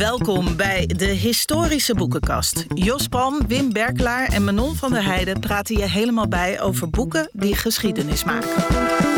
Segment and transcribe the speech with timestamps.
[0.00, 2.64] Welkom bij de Historische Boekenkast.
[2.74, 7.28] Jos Palm, Wim Berkelaar en Manon van der Heijden praten je helemaal bij over boeken
[7.32, 9.09] die geschiedenis maken.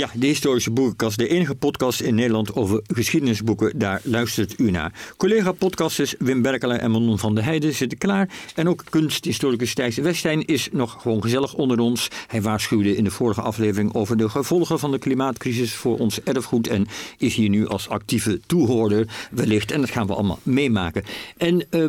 [0.00, 3.78] Ja, de Historische Boekenkast, de enige podcast in Nederland over geschiedenisboeken.
[3.78, 4.92] Daar luistert u naar.
[5.16, 8.28] Collega-podcasters Wim Berkelaar en Manon van der Heijden zitten klaar.
[8.54, 12.08] En ook kunsthistoricus Thijs Westijn is nog gewoon gezellig onder ons.
[12.26, 16.68] Hij waarschuwde in de vorige aflevering over de gevolgen van de klimaatcrisis voor ons erfgoed.
[16.68, 16.86] En
[17.18, 19.70] is hier nu als actieve toehoorder wellicht.
[19.70, 21.04] En dat gaan we allemaal meemaken.
[21.36, 21.64] En...
[21.70, 21.88] Uh,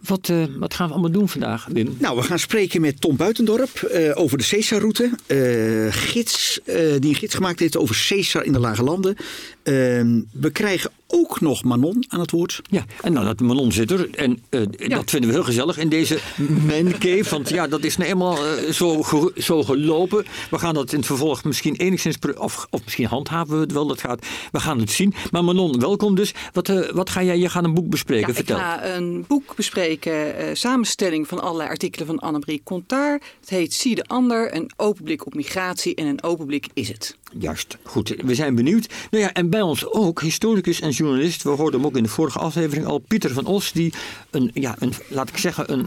[0.00, 1.96] wat, uh, wat, gaan we allemaal doen vandaag, Wim?
[1.98, 5.10] Nou, we gaan spreken met Tom Buitendorp uh, over de Caesar-route.
[5.26, 9.16] Uh, gids, die een gids gemaakt heeft over Caesar in de Lage Landen.
[9.62, 12.60] Ehm, we krijgen ook nog Manon aan het woord.
[12.70, 14.14] Ja, en nou dat Manon zit er.
[14.14, 14.96] En uh, ja.
[14.96, 16.18] dat vinden we heel gezellig in deze
[16.66, 17.30] mancave.
[17.30, 20.24] Want ja, dat is nou eenmaal uh, zo, ge, zo gelopen.
[20.50, 22.16] We gaan dat in het vervolg misschien enigszins...
[22.38, 24.26] Of, of misschien handhaven we het wel, dat gaat.
[24.52, 25.14] We gaan het zien.
[25.30, 26.34] Maar Manon, welkom dus.
[26.52, 27.38] Wat, uh, wat ga jij...
[27.38, 28.56] Je gaat een boek bespreken, ja, vertel.
[28.56, 30.56] ik ga een boek bespreken.
[30.56, 33.20] samenstelling van allerlei artikelen van Annemarie Contaar.
[33.40, 34.54] Het heet Zie de Ander.
[34.54, 35.94] Een open blik op migratie.
[35.94, 37.18] En een open blik is het.
[37.38, 38.14] Juist, goed.
[38.24, 38.92] We zijn benieuwd.
[39.10, 41.42] Nou ja, en bij ons ook, historicus en journalist.
[41.42, 42.98] We hoorden hem ook in de vorige aflevering al.
[42.98, 43.92] Pieter van Os, die
[44.30, 45.86] een, ja, een, laat ik zeggen, een,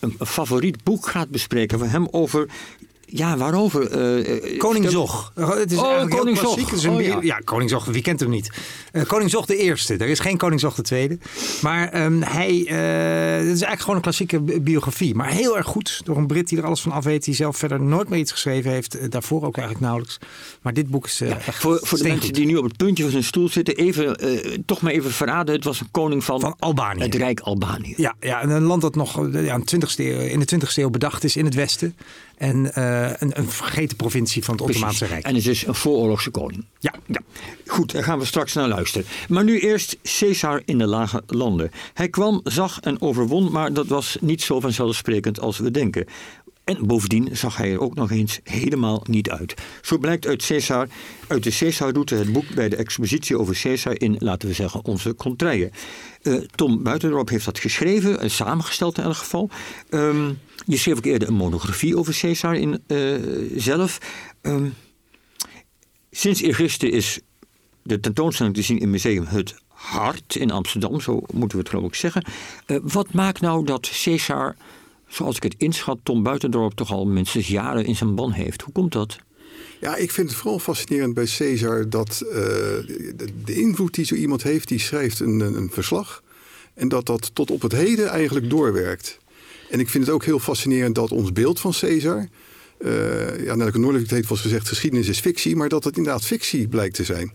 [0.00, 2.48] een, favoriet boek gaat bespreken van hem over
[3.06, 4.16] ja, waarover?
[4.16, 5.32] Uh, Koning Zog.
[5.34, 6.56] Het is oh, Koning Zog.
[6.56, 7.18] Het is een oh, ja.
[7.22, 7.40] ja.
[7.44, 8.50] Koning Zog, wie kent hem niet?
[8.92, 9.96] Uh, Koning Zog de eerste.
[9.96, 11.18] Er is geen Koning Zog de tweede.
[11.62, 15.14] Maar um, hij, uh, het is eigenlijk gewoon een klassieke biografie.
[15.14, 16.00] Maar heel erg goed.
[16.04, 17.24] Door een Brit die er alles van af weet.
[17.24, 19.10] Die zelf verder nooit meer iets geschreven heeft.
[19.10, 20.18] daarvoor ook eigenlijk nauwelijks.
[20.62, 23.12] Maar dit boek is ja, Voor, voor de mensen die nu op het puntje van
[23.12, 23.76] zijn stoel zitten.
[23.76, 24.16] Even,
[24.64, 25.54] toch maar even verraden.
[25.54, 27.02] Het was een koning van, van Albanië.
[27.02, 27.94] Het Rijk Albanië.
[27.96, 31.44] Ja, ja, een land dat nog ja, 20 in de 20e eeuw bedacht is in
[31.44, 31.96] het Westen.
[32.36, 35.24] En uh, een, een, vergeten provincie van het Ottomaanse Rijk.
[35.24, 36.64] En het is een vooroorlogse koning.
[36.78, 36.94] Ja.
[37.06, 37.20] ja.
[37.66, 39.06] Goed, daar gaan we straks naar luisteren.
[39.28, 41.70] Maar nu eerst Caesar in de lage landen.
[41.94, 46.06] Hij kwam, zag en overwon, maar dat was niet zo vanzelfsprekend als we denken.
[46.66, 49.54] En bovendien zag hij er ook nog eens helemaal niet uit.
[49.82, 50.88] Zo blijkt uit, Caesar,
[51.26, 55.14] uit de Caesar-route het boek bij de expositie over Caesar in, laten we zeggen, onze
[55.14, 55.70] contraien.
[56.22, 59.50] Uh, Tom Buitendorp heeft dat geschreven, en samengesteld in elk geval.
[59.90, 63.18] Um, je schreef ook eerder een monografie over Caesar in, uh,
[63.56, 63.98] zelf.
[64.42, 64.74] Um,
[66.10, 67.20] sinds eergisteren is
[67.82, 71.88] de tentoonstelling te zien in Museum Het Hart in Amsterdam, zo moeten we het geloof
[71.88, 72.24] ik zeggen.
[72.66, 74.56] Uh, wat maakt nou dat Caesar
[75.08, 78.62] zoals ik het inschat, Tom Buitendorp toch al minstens jaren in zijn ban heeft.
[78.62, 79.16] Hoe komt dat?
[79.80, 84.42] Ja, ik vind het vooral fascinerend bij Caesar dat de, de, invloed die zo iemand
[84.42, 86.22] heeft, die schrijft een, een verslag.
[86.74, 89.18] En dat dat tot op het heden eigenlijk doorwerkt.
[89.70, 92.28] En ik vind het ook heel fascinerend dat ons beeld van Caesar.
[92.78, 96.68] Uh, ja, Nelke Noordelijk heeft wel gezegd: geschiedenis is fictie, maar dat het inderdaad fictie
[96.68, 97.32] blijkt te zijn.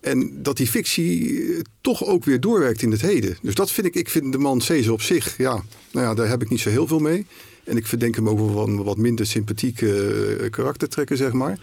[0.00, 3.36] En dat die fictie toch ook weer doorwerkt in het heden.
[3.42, 6.28] Dus dat vind ik, ik vind de man Caesar op zich, ja, nou ja, daar
[6.28, 7.26] heb ik niet zo heel veel mee.
[7.64, 11.58] En ik verdenk hem ook van wat minder sympathieke karaktertrekken, zeg maar.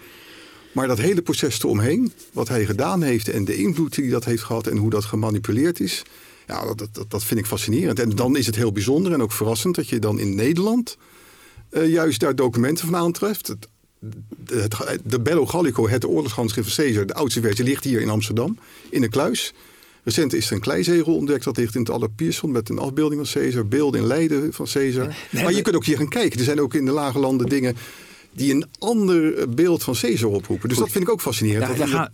[0.72, 4.42] Maar dat hele proces eromheen, wat hij gedaan heeft en de invloed die dat heeft
[4.42, 6.02] gehad en hoe dat gemanipuleerd is,
[6.50, 7.98] ja, dat, dat, dat vind ik fascinerend.
[7.98, 10.96] En dan is het heel bijzonder en ook verrassend dat je dan in Nederland
[11.70, 13.46] uh, juist daar documenten van aantreft.
[13.46, 13.68] Het,
[14.44, 14.68] de,
[15.04, 18.58] de Bello Gallico, het oorlogshandschrift van Caesar, de oudste versie, ligt hier in Amsterdam
[18.90, 19.52] in een kluis.
[20.02, 23.42] Recent is er een kleizegel ontdekt, dat ligt in het Allerpierson met een afbeelding van
[23.42, 25.16] Caesar, beelden in Leiden van Caesar.
[25.30, 26.38] Nee, maar je kunt ook hier gaan kijken.
[26.38, 27.76] Er zijn ook in de lage landen dingen
[28.32, 30.68] die een ander beeld van Caesar oproepen.
[30.68, 30.86] Dus Goed.
[30.86, 31.78] dat vind ik ook fascinerend.
[31.78, 32.10] Ja, daar,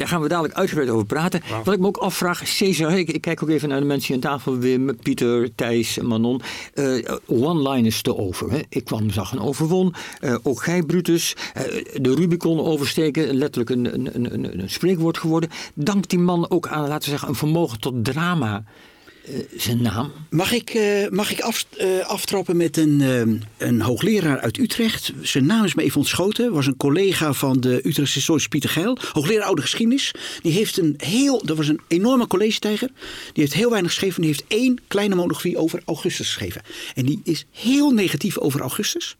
[0.00, 1.42] daar gaan we dadelijk uitgebreid over praten.
[1.48, 1.64] Wow.
[1.64, 4.20] Wat ik me ook afvraag, Caesar, ik, ik, kijk ook even naar de mensen aan
[4.20, 6.40] tafel, Wim, Pieter, Thijs, Manon.
[6.74, 8.50] Uh, One-liners te over.
[8.50, 8.60] Hè.
[8.68, 9.94] Ik kwam, zag een overwon.
[10.20, 11.36] Uh, ook gij, Brutus.
[11.56, 11.62] Uh,
[12.02, 15.50] de Rubicon oversteken, letterlijk een, een, een, een, spreekwoord geworden.
[15.74, 18.64] Dankt die man ook aan, laten we zeggen, een vermogen tot drama.
[19.28, 20.12] Uh, zijn naam.
[20.30, 23.00] Mag ik, uh, mag ik uh, aftrappen met een,
[23.58, 25.12] een hoogleraar uit Utrecht?
[25.22, 26.52] Zijn naam is me even ontschoten.
[26.52, 28.98] Was een collega van de Utrechtse historische Pieter Geil.
[29.12, 30.14] Hoogleraar oude geschiedenis.
[30.42, 32.90] Die heeft een heel, dat was een enorme collegetijger.
[33.32, 34.20] Die heeft heel weinig geschreven.
[34.20, 36.62] Die heeft één kleine monografie over Augustus geschreven.
[36.94, 39.16] En die is heel negatief over Augustus.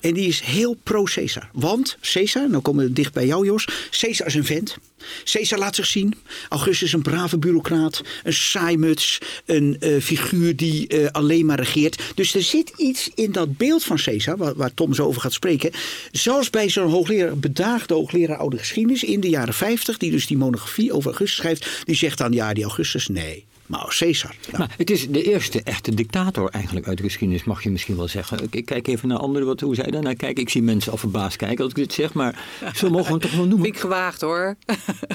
[0.00, 1.50] En die is heel pro-Caesar.
[1.52, 3.68] Want Caesar, nou komen we dicht bij jou Jos.
[3.90, 4.76] Caesar is een vent.
[5.24, 6.14] Caesar laat zich zien.
[6.48, 8.02] Augustus is een brave bureaucraat.
[8.24, 9.18] Een saaimuts.
[9.46, 12.02] Een uh, figuur die uh, alleen maar regeert.
[12.14, 15.32] Dus er zit iets in dat beeld van Caesar, waar, waar Tom zo over gaat
[15.32, 15.70] spreken.
[16.12, 20.36] Zelfs bij zo'n hoogleraar, bedaagde hoogleraar oude geschiedenis in de jaren 50, die dus die
[20.36, 23.44] monografie over Augustus schrijft, die zegt dan ja, die Augustus, nee.
[23.72, 24.34] Maar Caesar.
[24.50, 24.58] Ja.
[24.58, 28.08] Maar het is de eerste echte dictator eigenlijk uit de geschiedenis, mag je misschien wel
[28.08, 28.48] zeggen.
[28.50, 30.42] Ik kijk even naar anderen, wat, hoe zij daar naar kijken.
[30.42, 33.22] Ik zie mensen al verbaasd kijken als ik dit zeg, maar zo mogen we het
[33.22, 33.66] toch wel noemen.
[33.66, 34.56] Ik gewaagd hoor.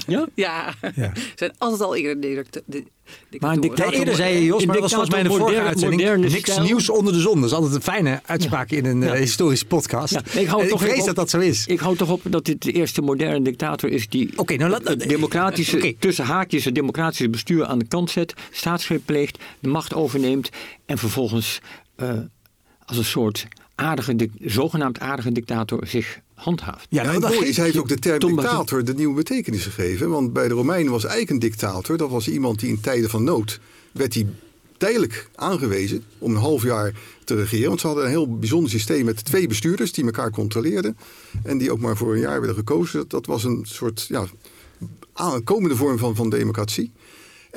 [0.08, 0.28] Ja?
[0.36, 0.74] ja.
[0.82, 0.92] ja.
[0.96, 2.46] Er zijn altijd al eerder
[3.40, 6.18] Maar een dictator, eerder zei je, Jos, maar dat was volgens mij de vorige uitzending.
[6.18, 6.62] Niks stijl.
[6.66, 7.36] nieuws onder de zon.
[7.36, 10.14] Dat is altijd een fijne uitspraak in een eh, historische podcast.
[10.14, 11.66] Ja, ik hou En toch ik vrees op- dat dat zo is.
[11.68, 14.88] Ik hou toch op dat dit de eerste moderne dictator is die Oké, nou laat-
[14.88, 19.94] het democratische, tussen haakjes het democratische bestuur aan de kant zet, staatsgreep pleegt, de macht
[19.94, 20.50] overneemt
[20.86, 21.60] en vervolgens
[21.96, 22.10] eh,
[22.86, 26.88] als een soort aardige, zogenaamd aardige dictator zich handhaaft.
[26.90, 30.10] Ja, nou, en dat is, hij heeft ook de term dictator de nieuwe betekenis gegeven.
[30.10, 31.98] Want bij de Romeinen was eigenlijk een dictator.
[31.98, 33.60] Dat was iemand die in tijden van nood
[33.92, 34.28] werd hij
[34.78, 36.94] tijdelijk aangewezen om een half jaar
[37.24, 37.68] te regeren.
[37.68, 40.98] Want ze hadden een heel bijzonder systeem met twee bestuurders die elkaar controleerden.
[41.44, 43.00] En die ook maar voor een jaar werden gekozen.
[43.00, 44.26] Dat, dat was een soort ja,
[45.14, 46.92] aankomende vorm van, van democratie.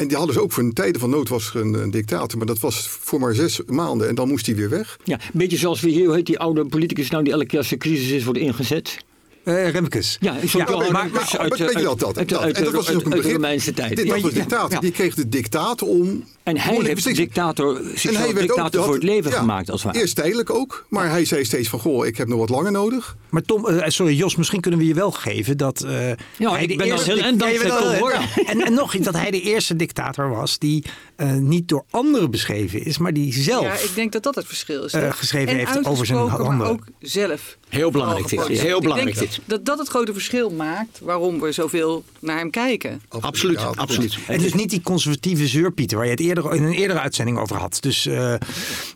[0.01, 2.39] En die hadden ze ook voor een tijden van nood was er een, een dictator.
[2.39, 4.97] Maar dat was voor maar zes maanden en dan moest hij weer weg.
[5.05, 7.59] Ja, een beetje zoals we hier, hoe heet die oude politicus nou die elke keer
[7.59, 8.97] als er crisis is wordt ingezet?
[9.45, 10.17] Eh, Remkes.
[10.21, 11.03] Ja, Ja, maar- dus maar-
[11.39, 12.39] uit, weet je uit- dat, dat, uit- dat.
[12.41, 13.33] uit- En dat was dus uit- ook een uit de begrip.
[13.43, 13.97] Romeinse tijd.
[13.97, 14.71] Dit Ja, was dictator.
[14.73, 14.81] ja.
[14.81, 16.25] Die kreeg de dictaat om...
[16.43, 17.17] En hij heeft beslissingen.
[17.17, 19.93] dictator, En zichzelf hij werd dictator ook, dat- voor het leven ja, gemaakt als het
[19.93, 20.05] ware.
[20.05, 21.79] Eerst tijdelijk ook, maar hij zei steeds van...
[21.79, 23.17] goh, ik heb nog wat langer nodig.
[23.29, 26.09] Maar Tom, eh, sorry Jos, misschien kunnen we je wel geven dat eh
[26.39, 28.11] Ja, hij ik de ben al eerste heel- en Ja, dankzij hoor.
[28.13, 28.21] ja.
[28.53, 30.85] En, en nog iets, dat hij de eerste dictator was die
[31.17, 33.63] eh, niet door anderen beschreven is, maar die zelf.
[33.65, 34.93] Ja, ik denk dat dat het verschil is.
[34.93, 36.67] Eh, geschreven en heeft over zijn maar handen.
[36.69, 37.57] ook zelf.
[37.69, 38.31] Heel belangrijk dit.
[38.31, 38.67] geproduceerd.
[38.67, 39.41] Heel Ik belangrijk dit.
[39.45, 43.03] Dat dat het grote verschil maakt waarom we zoveel naar hem kijken.
[43.21, 44.19] Absoluut, Ja, absoluut.
[44.27, 47.57] En dus niet die conservatieve zeurpieter waar je het eerder in een eerdere uitzending over
[47.57, 47.77] had.
[47.81, 48.35] Dus, eh,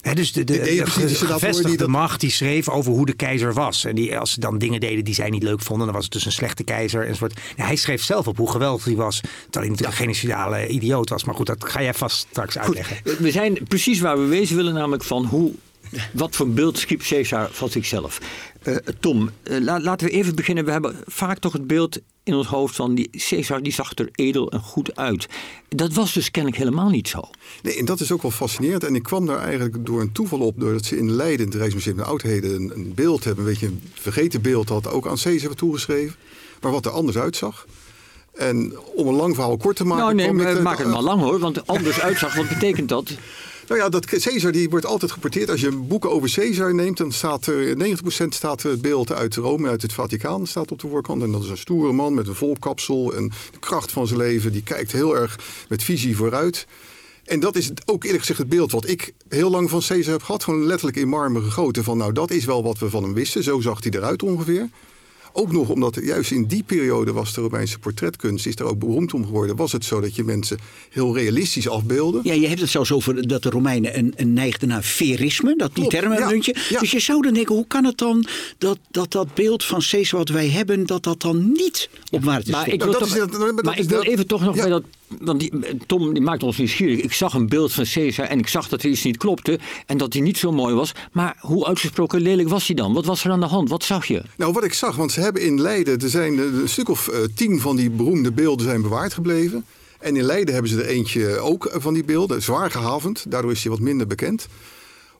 [0.00, 3.52] hè, dus de, de, de dat gevestigde dat- macht die schreef over hoe de keizer
[3.54, 3.84] was.
[3.84, 6.12] En die, als ze dan dingen deden die zij niet leuk vonden, dan was het
[6.12, 7.06] dus een slechte keizer.
[7.06, 9.20] En soort, hij schreef zelf op hoe geweldig hij was.
[9.20, 11.24] Terwijl hij natuurlijk een genocidale idioot was.
[11.24, 12.96] Maar goed, dat ga jij vast straks uitleggen.
[13.18, 15.52] We zijn precies waar we wezen willen, namelijk van hoe,
[16.12, 18.18] wat voor beeld schiep Caesar van zichzelf.
[18.62, 20.64] Eh, Tom, eh, la- laten we even beginnen.
[20.64, 24.08] We hebben vaak toch het beeld in ons hoofd van die Caesar, die zag er
[24.12, 25.26] edel en goed uit.
[25.68, 27.20] Dat was dus kennelijk helemaal niet zo.
[27.62, 28.84] Nee, en dat is ook wel fascinerend.
[28.84, 30.60] En ik kwam daar eigenlijk door een toeval op...
[30.60, 32.54] doordat ze in Leiden, het Rijksmuseum de Oudheden...
[32.54, 34.68] een, een beeld hebben, een beetje een vergeten beeld...
[34.68, 36.16] had ook aan Caesar werd toegeschreven.
[36.60, 37.66] Maar wat er anders uitzag.
[38.34, 40.02] En om een lang verhaal kort te maken...
[40.04, 43.10] nou nee, maar er- maak het maar lang hoor, want anders uitzag, wat betekent dat?
[43.68, 45.50] Nou ja, dat Caesar die wordt altijd geporteerd.
[45.50, 47.76] Als je boeken over Caesar neemt, dan staat er
[48.24, 51.22] 90% staat het beeld uit Rome, uit het Vaticaan, staat op de voorkant.
[51.22, 54.18] En dat is een stoere man met een vol kapsel en de kracht van zijn
[54.18, 54.52] leven.
[54.52, 55.38] Die kijkt heel erg
[55.68, 56.66] met visie vooruit.
[57.24, 60.22] En dat is ook eerlijk gezegd het beeld wat ik heel lang van Caesar heb
[60.22, 60.44] gehad.
[60.44, 63.42] Gewoon letterlijk in marmer gegoten van nou dat is wel wat we van hem wisten.
[63.42, 64.68] Zo zag hij eruit ongeveer.
[65.36, 69.14] Ook nog omdat juist in die periode was de Romeinse portretkunst, is er ook beroemd
[69.14, 69.56] om geworden.
[69.56, 70.58] Was het zo dat je mensen
[70.90, 72.20] heel realistisch afbeelden.
[72.24, 75.56] Ja, je hebt het zelfs over dat de Romeinen een, een neigden naar verisme.
[75.56, 76.56] Dat die term ja, muntje.
[76.68, 76.80] ja.
[76.80, 78.26] Dus je zou dan denken, hoe kan het dan
[78.58, 82.44] dat dat, dat beeld van Caesar wat wij hebben, dat dat dan niet op waarde
[82.44, 82.50] is?
[82.50, 84.60] Maar ik wil, dat toch, is het- maar ik wil even toch nog Ja.
[84.62, 84.82] bij dat.
[85.20, 87.00] Want die, Tom die maakt ons nieuwsgierig.
[87.00, 89.58] Ik zag een beeld van Caesar en ik zag dat er iets niet klopte.
[89.86, 90.92] En dat hij niet zo mooi was.
[91.12, 92.92] Maar hoe uitgesproken lelijk was hij dan?
[92.92, 93.68] Wat was er aan de hand?
[93.68, 94.22] Wat zag je?
[94.36, 97.18] Nou, wat ik zag, want ze hebben in Leiden, er zijn een stuk of eh,
[97.34, 99.64] tien van die beroemde beelden zijn bewaard gebleven.
[99.98, 103.24] En in Leiden hebben ze er eentje ook eh, van die beelden, zwaar gehavend.
[103.28, 104.48] Daardoor is hij wat minder bekend.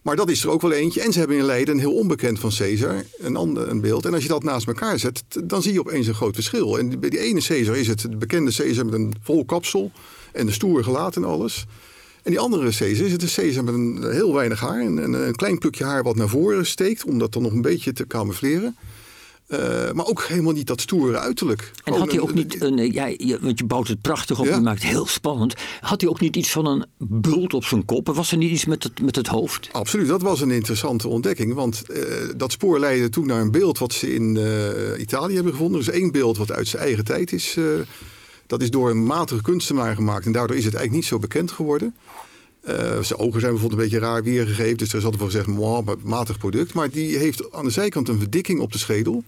[0.04, 1.00] Maar dat is er ook wel eentje.
[1.00, 4.04] En ze hebben in Leiden een heel onbekend van Caesar, een, ander, een beeld.
[4.04, 6.78] En als je dat naast elkaar zet, dan zie je opeens een groot verschil.
[6.78, 9.90] En bij die ene Caesar is het de bekende Caesar met een vol kapsel
[10.32, 11.66] en de stoere gelaat en alles.
[12.22, 15.34] En die andere Caesar is het een Caesar met een heel weinig haar en een
[15.34, 18.76] klein plukje haar wat naar voren steekt, om dat dan nog een beetje te camoufleren.
[19.46, 21.70] Eh, maar ook helemaal niet dat stoere uiterlijk.
[21.84, 24.38] En had hij een- ook niet, een, eh, ja, je, want je bouwt het prachtig
[24.38, 24.54] op, Ja.
[24.54, 25.54] je maakt het heel spannend.
[25.80, 28.06] Had hij ook niet iets van een bult op zijn kop?
[28.14, 29.68] Was er niet iets met het, met het hoofd?
[29.72, 31.54] Absoluut, dat was een interessante ontdekking.
[31.54, 32.02] Want eh,
[32.36, 34.38] dat spoor leidde toen naar een beeld wat ze in
[34.98, 35.78] Italië hebben gevonden.
[35.84, 37.56] Dus één beeld wat uit zijn eigen tijd is.
[38.46, 40.26] dat is door een matige kunstenaar gemaakt.
[40.26, 41.94] En daardoor is het eigenlijk niet zo bekend geworden.
[42.64, 44.76] Eh, zijn ogen zijn bijvoorbeeld een beetje raar weergegeven.
[44.76, 46.74] Dus er is altijd wel gezegd, "Mwah, maar matig product.
[46.74, 49.24] Maar die heeft aan de zijkant een verdikking op de schedel.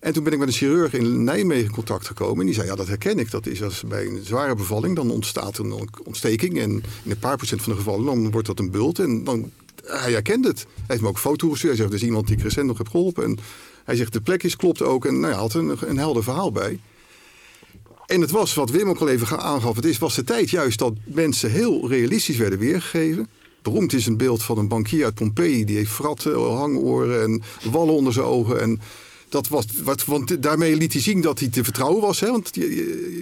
[0.00, 2.40] En toen ben ik met een chirurg in Nijmegen in contact gekomen.
[2.40, 3.30] En die zei, ja, dat herken ik.
[3.30, 6.58] Dat is als bij een zware bevalling, dan ontstaat een ontsteking.
[6.58, 6.70] En
[7.04, 8.98] in een paar procent van de gevallen, dan wordt dat een bult.
[8.98, 9.50] En dan,
[9.84, 10.58] hij herkent het.
[10.58, 11.72] Hij heeft me ook foto gestuurd.
[11.72, 13.24] Hij zegt, dus iemand die ik recent nog heb geholpen.
[13.24, 13.38] En
[13.84, 15.06] hij zegt, de plek is, klopt ook.
[15.06, 16.80] En nou ja, had een, een helder verhaal bij.
[18.08, 20.78] En het was, wat Wim ook al even aangaf, het is, was de tijd juist
[20.78, 23.28] dat mensen heel realistisch werden weergegeven.
[23.62, 25.64] Beroemd is een beeld van een bankier uit Pompeii.
[25.64, 28.60] Die heeft fratten, hangoren en wallen onder zijn ogen.
[28.60, 28.80] En
[29.28, 32.20] dat was, wat, want daarmee liet hij zien dat hij te vertrouwen was.
[32.20, 32.30] Hè?
[32.30, 32.74] Want je,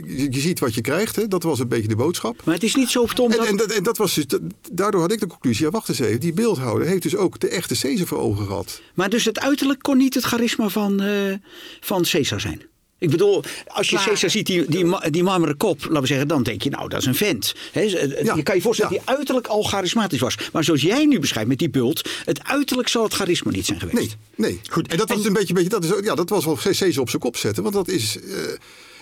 [0.06, 1.16] je, je ziet wat je krijgt.
[1.16, 1.28] Hè?
[1.28, 2.44] Dat was een beetje de boodschap.
[2.44, 3.46] Maar het is niet zo, Tom, En, dat...
[3.46, 4.40] en, dat, en dat was dus, dat-
[4.72, 6.20] daardoor had ik de conclusie, ja wacht eens even.
[6.20, 8.80] Die beeldhouder heeft dus ook de echte Caesar voor ogen gehad.
[8.94, 11.34] Maar dus het uiterlijk kon niet het charisma van, eh,
[11.80, 12.62] van Caesar zijn.
[12.98, 13.96] Ik bedoel, als je.
[13.96, 17.00] Caesar ziet, die, die, die marmeren kop, laten we zeggen, dan denk je, nou, dat
[17.00, 17.54] is een vent.
[17.72, 18.98] Hè, eh, Ja, je kan je voorstellen ja.
[18.98, 20.36] dat hij uiterlijk al charismatisch was.
[20.52, 23.80] Maar zoals jij nu beschrijft met die bult, het uiterlijk zal het charisma niet zijn
[23.80, 23.98] geweest.
[23.98, 24.60] Nee, nee.
[24.70, 24.88] Goed.
[24.88, 27.22] En dat was een beetje, beetje dat, is, ja, dat was wel Caesar op zijn
[27.22, 27.62] kop zetten.
[27.62, 28.18] Want dat is.
[28.20, 28.38] eh,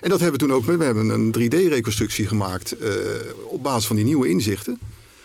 [0.01, 0.65] en dat hebben we toen ook.
[0.65, 2.73] We hebben een 3D-reconstructie gemaakt.
[2.79, 2.91] eh,
[3.47, 4.79] op basis van die nieuwe inzichten.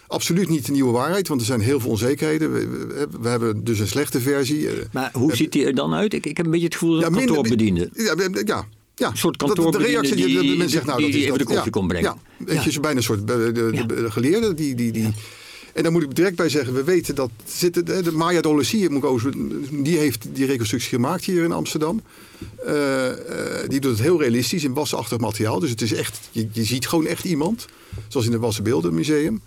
[0.10, 2.54] Absoluut niet de nieuwe waarheid, want er zijn heel veel onzekerheden.
[2.54, 4.68] We, we- we hebben dus een slechte versie.
[4.70, 6.14] eh, Maar hoe ziet hij er dan uit?
[6.14, 7.90] Ik, ik heb een beetje het gevoel dat ja, minder- kantoorbediende.
[7.94, 9.08] Ja, ja, ja.
[9.10, 11.28] Een soort Dat- De kantoorbediende reactie die, die- mensen zeggen, nou, die- dat die is
[11.28, 12.16] even dat, de koffie komt brengen.
[12.48, 12.62] Ja, Ja.
[12.66, 15.14] je, bijna een soort de, de, de, de geleerde die, die, die
[15.74, 18.42] en daar moet ik direct bij zeggen, we weten dat zitten, de, de Maya
[19.20, 19.30] zo-
[19.72, 22.02] die heeft die reconstructie gemaakt hier in Amsterdam.
[22.66, 25.60] Eh, eh, die doet het heel realistisch in wasachtig materiaal.
[25.60, 27.66] Dus het is echt, je, je ziet gewoon echt iemand.
[28.08, 29.42] Zoals in het Wassen Beeldenmuseum.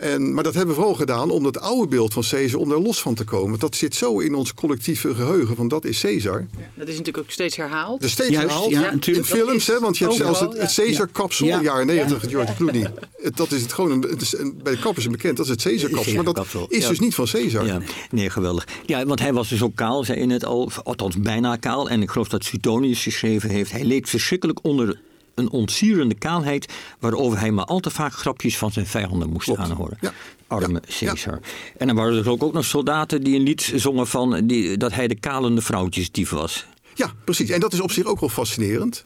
[0.00, 2.78] En, maar dat hebben we vooral gedaan om dat oude beeld van Caesar, om daar
[2.78, 3.58] los van te komen.
[3.58, 6.46] Dat zit zo in ons collectieve geheugen, van dat is Caesar.
[6.74, 8.00] Dat is natuurlijk ook steeds herhaald.
[8.00, 8.70] Dat is steeds Juist, herhaald.
[8.70, 10.74] ja, in films, hè, want je hebt Overal, zelfs het, het.
[10.74, 11.52] Caesar-kapsel, Ja.
[11.52, 12.92] in de jaren negentig, George Clooney.
[13.22, 15.46] Het- Dat is het gewoon, een, het is een- bij de kappers een bekend, dat
[15.46, 16.14] is het Caesar-kapsel.
[16.22, 16.88] Maar dat is ja.
[16.88, 17.66] dus niet van Caesar.
[17.66, 17.80] Ja,
[18.10, 18.66] nee, geweldig.
[18.86, 20.70] Ja, want hij was dus ook kaal, zei je net al.
[20.84, 21.88] Althans, bijna kaal.
[21.90, 23.72] En ik geloof dat Suetonius geschreven heeft.
[23.72, 25.00] Hij leed verschrikkelijk onder
[25.40, 26.72] een ontsierende kaalheid...
[26.98, 29.60] waarover hij maar al te vaak grapjes van zijn vijanden moest Klopt.
[29.60, 29.98] aanhoren.
[30.00, 30.12] Ja.
[30.46, 31.06] Arme Ja.
[31.06, 31.40] Caesar.
[31.76, 34.46] En dan waren er ook, ook nog soldaten die een lied zongen van...
[34.46, 36.66] Die, dat hij de kalende vrouwtjesdief was.
[36.94, 37.50] Ja, precies.
[37.50, 39.04] En dat is op zich ook wel fascinerend.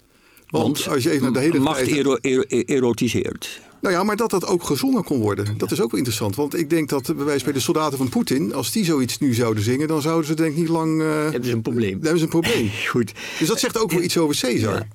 [0.48, 1.90] Want, Want als je even naar de hele macht tijd...
[1.90, 3.60] ero- ero- erotiseert.
[3.80, 5.58] Nou ja, maar dat dat ook gezongen kon worden.
[5.58, 6.36] Dat is ook wel interessant.
[6.36, 8.54] Want ik denk dat bij wijze van de soldaten van Poetin...
[8.54, 9.88] als die zoiets nu zouden zingen...
[9.88, 11.02] dan zouden ze denk ik niet lang...
[11.02, 11.90] eh, Hebben ze een probleem.
[11.92, 12.70] dan hebben ze een probleem.
[12.90, 13.12] Goed.
[13.38, 14.74] Dus dat zegt ook wel iets over Caesar.
[14.74, 14.86] Ja,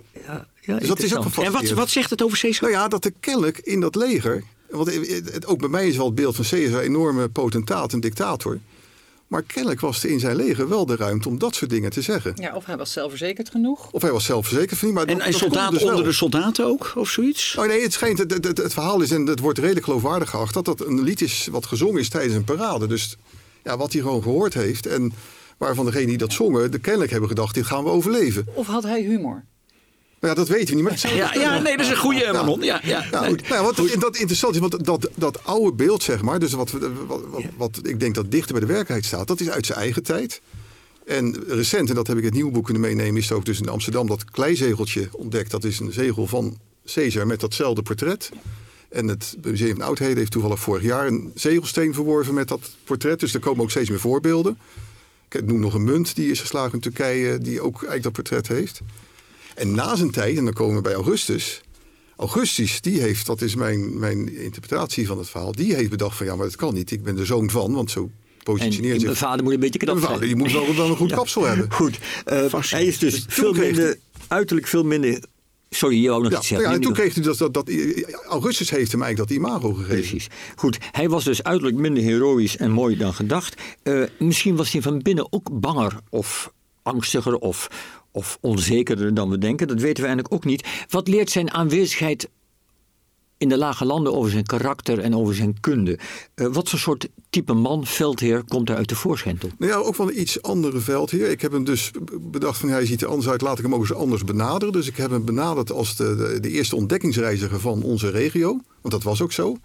[0.62, 1.36] ja, Dus dat is ook interessant.
[1.36, 2.70] wel En wat, wat zegt het over Caesar?
[2.70, 4.44] Nou ja, dat er kennelijk in dat leger.
[4.70, 8.60] Want ook bij mij is wel het beeld van Caesar een enorme potentaat, een dictator.
[9.28, 12.02] Maar kennelijk was er in zijn leger wel de ruimte om dat soort dingen te
[12.02, 12.34] zeggen.
[12.36, 13.92] Ja, of hij was zelfverzekerd genoeg.
[13.92, 15.90] Of hij was zelfverzekerd maar En, dat, en dat kon soldaten dus wel.
[15.90, 17.56] onder de soldaten ook, of zoiets?
[17.56, 20.54] Oh nee, het schijnt, het, het, het verhaal is, en het wordt redelijk geloofwaardig geacht,
[20.54, 22.88] dat dat een lied is wat gezongen is tijdens een parade.
[22.88, 23.18] Dus
[23.64, 25.14] ja, wat hij gewoon gehoord heeft en
[25.58, 28.48] waarvan degenen die dat zongen, de kennelijk hebben gedacht, dit gaan we overleven.
[28.54, 29.44] Of had hij humor?
[30.20, 31.98] Maar ja, dat weten we niet, maar het zou Ja, ja, nee, dat is een
[31.98, 32.62] goede Manon.
[32.62, 33.06] Ja, ja.
[33.12, 33.30] Ja, Nee.
[33.30, 33.42] goed.
[33.42, 36.54] Nou, ja, wat dat, dat interessant is, want dat, dat oude beeld, zeg maar, dus
[36.54, 39.66] wat, wat, wat, wat ik denk dat dichter bij de werkelijkheid staat, dat is uit
[39.66, 40.42] zijn eigen tijd.
[41.06, 43.70] En recent, en dat heb ik het nieuwe boek kunnen meenemen, is ook dus in
[43.70, 45.52] Amsterdam dat kleizegeltje ontdekt.
[45.52, 48.30] Dat is een zegel van Caesar met datzelfde portret.
[48.90, 53.20] En het Museum van Oudheden heeft toevallig vorig jaar een zegelsteen verworven met dat portret.
[53.20, 54.58] Dus er komen ook steeds meer voorbeelden.
[55.30, 58.48] Ik noem nog een munt die is geslagen in Turkije, die ook eigenlijk dat portret
[58.48, 58.82] heeft.
[59.60, 61.62] En na zijn tijd, en dan komen we bij Augustus.
[62.18, 66.26] Augustus, die heeft, dat is mijn, mijn interpretatie van het verhaal, die heeft bedacht van
[66.26, 66.92] ja, maar dat kan niet.
[66.92, 68.10] Ik ben de zoon van, want zo
[68.44, 69.04] positioneert En zich.
[69.10, 70.20] mijn vader moet een beetje knap Mijn zijn.
[70.20, 71.16] vader, die moet wel, wel een goed Ja.
[71.16, 71.72] kapsel hebben.
[71.72, 72.00] Goed.
[72.26, 75.24] Eh, hij is dus, Dus veel minder, hij- uiterlijk veel minder...
[75.70, 76.70] Sorry, je wou nog Ja, iets nou zeggen.
[76.70, 77.70] ja, en toen kreeg hij dat, dat, dat,
[78.30, 79.96] Augustus heeft hem eigenlijk dat imago gegeven.
[80.00, 80.28] Precies.
[80.56, 83.62] Goed, hij was dus uiterlijk minder heroïs en mooi dan gedacht.
[83.84, 87.68] Eh, misschien was hij van binnen ook banger of angstiger of,
[88.12, 89.68] of onzekerder dan we denken.
[89.68, 90.68] Dat weten we eigenlijk ook niet.
[90.90, 92.30] Wat leert zijn aanwezigheid
[93.38, 96.00] in de lage landen over zijn karakter en over zijn kunde?
[96.34, 99.50] Eh, wat voor soort type man, veldheer, komt er uit de voorschijn toe?
[99.58, 101.30] Nou ja, ook van een iets andere veldheer.
[101.30, 103.82] Ik heb hem dus bedacht van hij ziet er anders uit, laat ik hem ook
[103.82, 104.74] eens anders benaderen.
[104.74, 108.62] Dus ik heb hem benaderd als de, de, de eerste ontdekkingsreiziger van onze regio.
[108.82, 109.58] Want dat was ook zo.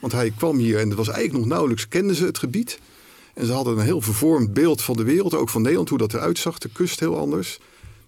[0.00, 2.78] Want hij kwam hier en het was eigenlijk nog nauwelijks kenden ze het gebied.
[3.34, 6.14] En ze hadden een heel vervormd beeld van de wereld, ook van Nederland, hoe dat
[6.14, 6.58] eruit zag.
[6.58, 7.58] De kust heel anders.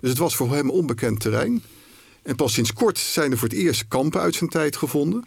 [0.05, 1.63] Dus het was voor hem onbekend terrein.
[2.23, 5.25] En pas sinds kort zijn er voor het eerst kampen uit zijn tijd gevonden.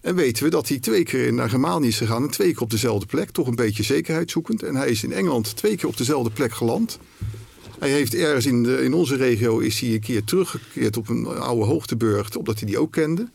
[0.00, 2.70] En weten we dat hij twee keer naar Germanië is gegaan en twee keer op
[2.70, 3.30] dezelfde plek.
[3.30, 4.62] Toch een beetje zekerheid zoekend.
[4.62, 6.98] En hij is in Engeland twee keer op dezelfde plek geland.
[7.78, 11.26] Hij heeft ergens in, de, in onze regio is hij een keer teruggekeerd op een
[11.26, 13.28] oude hoogteburg, omdat hij die ook kende.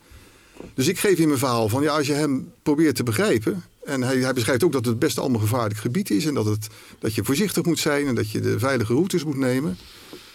[0.74, 3.64] Dus ik geef in mijn verhaal van ja, als je hem probeert te begrijpen.
[3.84, 6.26] En hij, hij beschrijft ook dat het best allemaal gevaarlijk gebied is.
[6.26, 6.66] En dat, het,
[6.98, 9.78] dat je voorzichtig moet zijn en dat je de veilige routes moet nemen.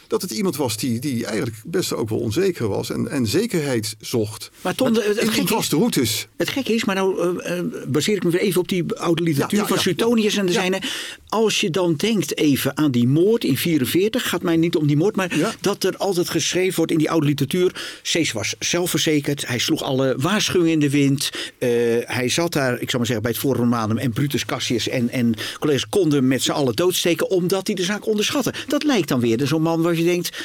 [0.07, 3.95] Dat het iemand was die, die eigenlijk best ook wel onzeker was en, en zekerheid
[3.99, 4.51] zocht.
[4.61, 6.27] Maar de- het gekke is- vaste routes.
[6.37, 9.23] Het gekke is, maar nou eh, eh, baseer ik me weer even op die oude
[9.23, 10.81] literatuur Ja, ja, van Suetonius en de zijne.
[11.29, 14.97] Als je dan denkt even aan die moord in 44, gaat mij niet om die
[14.97, 17.99] moord, maar dat er altijd geschreven wordt in die oude literatuur.
[18.03, 21.29] Caesar was zelfverzekerd, hij sloeg alle waarschuwingen in de wind.
[21.57, 21.69] eh,
[22.05, 25.09] hij zat daar, ik zal maar zeggen, bij het Forum Romanum en Brutus Cassius en,
[25.09, 28.53] en collega's konden met z'n allen doodsteken omdat hij de zaak onderschatte.
[28.67, 30.43] Dat lijkt dan weer zo'n man waar je denkt,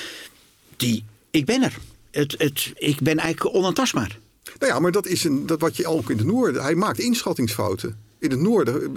[0.76, 1.78] die, ik ben er.
[2.10, 4.18] Het, het, ik ben eigenlijk onaantastbaar.
[4.58, 6.62] Nou ja, maar dat is een, dat wat je ook in de Noorden.
[6.62, 7.96] Hij maakt inschattingsfouten.
[8.18, 8.92] in het noorden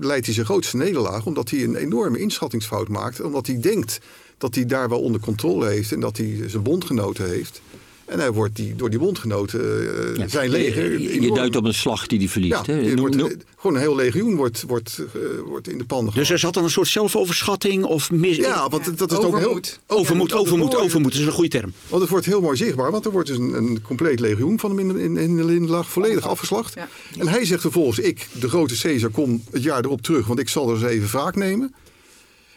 [0.00, 3.20] leidt hij zijn grootste nederlaag omdat hij een enorme inschattingsfout maakt.
[3.20, 4.00] Omdat hij denkt
[4.38, 7.60] dat hij daar wel onder controle heeft en dat hij zijn bondgenoten heeft.
[8.08, 10.28] En hij wordt die, door die bondgenoten uh, Ja.
[10.28, 11.00] zijn leger.
[11.00, 12.66] Je, je duidt op een slag die hij verliest.
[12.66, 12.96] ja, hè?
[12.96, 13.24] wordt, eh,
[13.56, 16.30] gewoon een heel legioen wordt, wordt, eh, wordt in de pan Dus gegooid.
[16.30, 18.36] er zat dan een soort zelfoverschatting of mis...
[18.36, 19.34] Ja, want dat is ook heel...
[19.34, 19.80] Overmoed.
[19.86, 21.12] Overmoed, overmoed, het- overmoed.
[21.12, 21.72] Dat is een goede term.
[21.88, 24.76] Want het wordt heel mooi zichtbaar, want er wordt dus een, een compleet legioen van
[24.76, 26.74] hem in, in, in de Lindenlaag volledig afgeslacht.
[26.74, 26.88] Ja.
[27.18, 30.48] En hij zegt vervolgens, ik, de grote Caesar, kom het jaar erop terug, want ik
[30.48, 31.74] zal er eens even wraak nemen.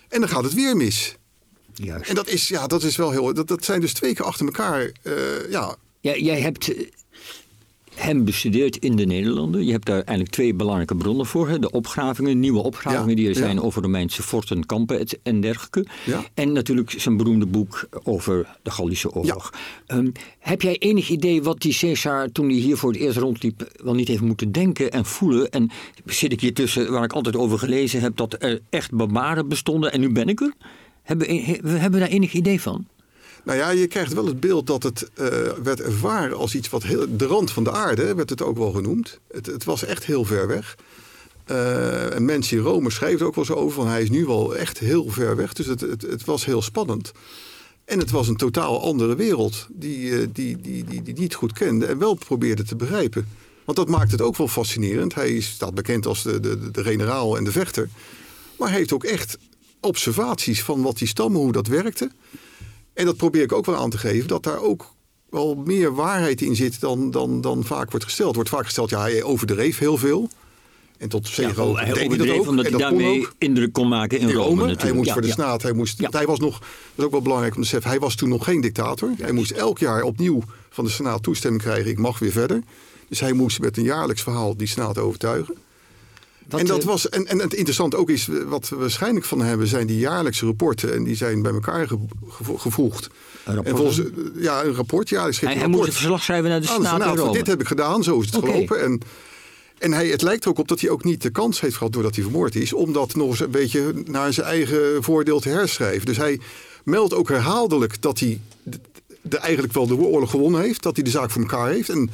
[0.09, 1.15] En dan gaat het weer mis.
[1.83, 2.09] Juist.
[2.09, 3.33] En dat is, ja, dat is wel heel.
[3.33, 4.91] Dat, dat zijn dus twee keer achter elkaar.
[5.01, 5.13] eh,
[5.49, 6.87] ja, Ja, jij hebt eh,
[7.95, 9.65] hem bestudeerd in de Nederlanden.
[9.65, 11.49] Je hebt daar eigenlijk twee belangrijke bronnen voor.
[11.49, 11.59] Hè?
[11.59, 13.39] De opgravingen, nieuwe opgravingen Ja, die er ja.
[13.39, 15.85] zijn over Romeinse forten, kampen en dergelijke.
[16.05, 16.23] Ja.
[16.33, 19.53] En natuurlijk zijn beroemde boek over de Gallische oorlog.
[19.85, 20.09] Ehm,
[20.39, 23.93] heb jij enig idee wat die Caesar toen hij hier voor het eerst rondliep wel
[23.93, 25.49] niet heeft moeten denken en voelen?
[25.49, 25.69] En
[26.05, 29.91] zit ik hier tussen waar ik altijd over gelezen heb dat er echt barbaren bestonden
[29.91, 30.53] en nu ben ik er?
[31.03, 32.87] Hebben, we- we hebben daar enig idee van?
[33.43, 35.27] nou ja, je krijgt wel het beeld dat het eh,
[35.63, 37.17] werd ervaren als iets wat heel.
[37.17, 39.19] De rand van de aarde werd het ook wel genoemd.
[39.31, 40.75] Het, het was echt heel ver weg.
[41.45, 44.25] Eh, en mensen in Rome schrijven er ook wel zo over van hij is nu
[44.25, 45.53] wel echt heel ver weg.
[45.53, 47.11] Dus het, het, het was heel spannend.
[47.85, 51.53] En het was een totaal andere wereld die, eh, die, die, die, die niet goed
[51.53, 53.27] kende en wel probeerde te begrijpen.
[53.65, 55.13] Want dat maakt het ook wel fascinerend.
[55.15, 57.89] Hij staat bekend als de, de, de generaal en de vechter.
[58.57, 59.37] Maar hij heeft ook echt
[59.81, 62.11] observaties van wat die stammen, hoe dat werkte.
[62.93, 64.93] En dat probeer ik ook wel aan te geven, dat daar ook
[65.29, 68.29] wel meer waarheid in zit dan, dan, dan vaak wordt gesteld.
[68.29, 70.29] Er wordt vaak gesteld, ja, hij overdreef heel veel.
[70.97, 72.47] En tot Ja, zege over hij overdreef ook.
[72.47, 74.75] omdat En hij daarmee indruk kon maken in, In Rome, Rome.
[74.77, 75.33] Hij moest Ja, voor de ja.
[75.33, 75.61] Senaat.
[75.61, 76.09] Hij, moest, Ja.
[76.11, 78.43] hij was nog, dat is ook wel belangrijk om te zeggen, hij was toen nog
[78.43, 79.11] geen dictator.
[79.17, 82.63] Hij moest elk jaar opnieuw van de Senaat toestemming krijgen, ik mag weer verder.
[83.09, 85.55] Dus hij moest met een jaarlijks verhaal die Senaat overtuigen.
[86.51, 89.41] Wat, en, dat eh, was, en, en het interessante ook is, wat we waarschijnlijk van
[89.41, 90.93] hebben, zijn die jaarlijkse rapporten.
[90.93, 91.97] En die zijn bij elkaar ge-
[92.29, 93.09] gevo- gevoegd.
[93.45, 93.67] Een rapport?
[93.67, 94.01] En volgens,
[94.35, 97.31] ja, een rapport, ja, hij hij, moest een verslag schrijven naar de de Senaat Rome.
[97.33, 98.81] Dit heb ik gedaan, zo is het gelopen.
[98.81, 99.01] En,
[99.77, 101.93] en hij, het lijkt er ook op dat hij ook niet de kans heeft gehad
[101.93, 105.49] doordat hij vermoord is, om dat nog eens een beetje naar zijn eigen voordeel te
[105.49, 106.05] herschrijven.
[106.05, 106.39] Dus hij
[106.83, 108.79] meldt ook herhaaldelijk dat hij de,
[109.21, 111.89] de- eigenlijk wel de oorlog gewonnen heeft, dat hij de zaak voor elkaar heeft.
[111.89, 112.09] En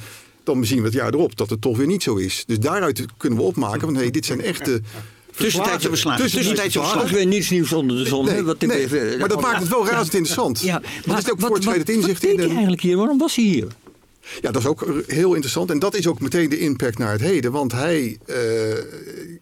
[0.47, 2.43] dan zien we het jaar erop dat het toch weer niet zo is.
[2.47, 4.81] Dus daaruit kunnen we opmaken van hey, dit zijn echte.
[5.35, 6.29] Tussentijdse verslagen.
[6.29, 7.15] Tussentijdse Ook verslagen.
[7.15, 8.25] weer niets nieuws onder de zon.
[8.25, 10.59] Nee, wat nee, even- maar dat maakt het wel razend interessant.
[10.61, 12.97] Ja, Want is ook voortschrijdend inzicht wat in een- eigenlijk hier?
[12.97, 13.67] Waarom was hij hier?
[14.41, 15.69] Ja, dat is ook heel interessant.
[15.71, 17.51] En dat is ook meteen de impact naar het heden.
[17.51, 18.35] Want hij, eh,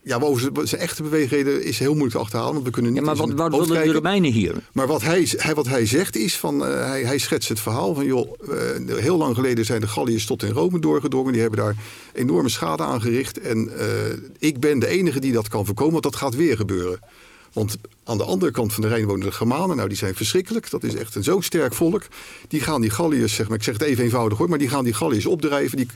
[0.03, 2.53] ja, over zijn, echte beweegredenen is heel moeilijk te achterhalen.
[2.53, 3.93] Want we kunnen niet Ja, maar wat, hoofd wilden de kijken.
[3.93, 4.53] Romeinen hier?
[4.73, 7.93] Maar wat hij, hij- wat hij zegt is van, eh, hij, hij schetst het verhaal
[7.93, 11.31] van, joh, eh, heel lang geleden zijn de Galliërs tot in Rome doorgedrongen.
[11.31, 11.75] Die hebben daar
[12.13, 13.39] enorme schade aangericht.
[13.39, 13.71] En
[14.39, 16.99] ik ben de enige die dat kan voorkomen, want dat gaat weer gebeuren.
[17.55, 19.75] Want aan de andere kant van de Rijn wonen de Germanen.
[19.75, 20.69] Nou, die zijn verschrikkelijk.
[20.69, 22.03] Dat is echt een zo sterk volk.
[22.47, 24.83] Die gaan die Galliërs, zeg maar, ik zeg het even eenvoudig hoor, maar die gaan
[24.83, 25.77] die Galliërs opdrijven.
[25.77, 25.87] Die,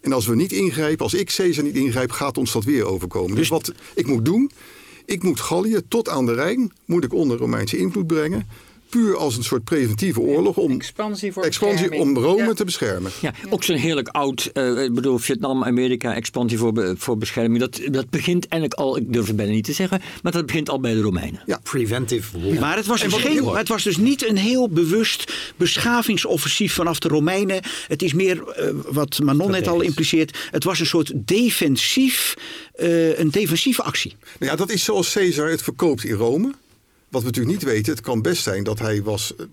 [0.00, 3.36] en als we niet ingrijpen, als ik Caesar niet ingrijp, gaat ons dat weer overkomen.
[3.36, 4.50] Dus wat ik moet doen,
[5.04, 8.48] ik moet Gallië tot aan de Rijn, moet ik onder Romeinse invloed brengen.
[8.94, 12.52] Puur als een soort preventieve oorlog om, Expansie voor expansie om Rome Ja.
[12.52, 13.10] te beschermen.
[13.20, 17.60] Ja, ook zo'n heerlijk oud, eh, ik bedoel Vietnam, Amerika, expansie voor, be- voor bescherming.
[17.60, 20.70] Dat, dat begint eigenlijk al, ik durf het bijna niet te zeggen, maar dat begint
[20.70, 21.42] al bij de Romeinen.
[21.46, 21.60] Ja.
[21.62, 22.60] Preventive war.
[22.60, 27.08] Maar het was, dus geen, het was dus niet een heel bewust beschavingsoffensief vanaf de
[27.08, 27.60] Romeinen.
[27.88, 32.34] Het is meer, eh, wat Manon net al impliceert, het was een soort defensief,
[32.74, 34.16] eh, een defensieve actie.
[34.38, 36.52] Nou ja, dat is zoals Caesar het verkoopt in Rome.
[37.14, 39.44] Wat we natuurlijk niet weten, het kan best zijn dat hij was eh,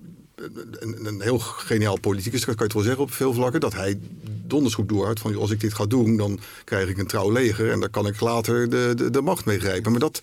[0.79, 3.59] een, een heel geniaal politicus, dat kan je het wel zeggen op veel vlakken.
[3.59, 3.99] Dat hij
[4.47, 7.71] donders goed doorhoudt van als ik dit ga doen, dan krijg ik een trouw leger
[7.71, 9.91] en dan kan ik later de, de, de macht meegrijpen.
[9.91, 10.19] Maar dat,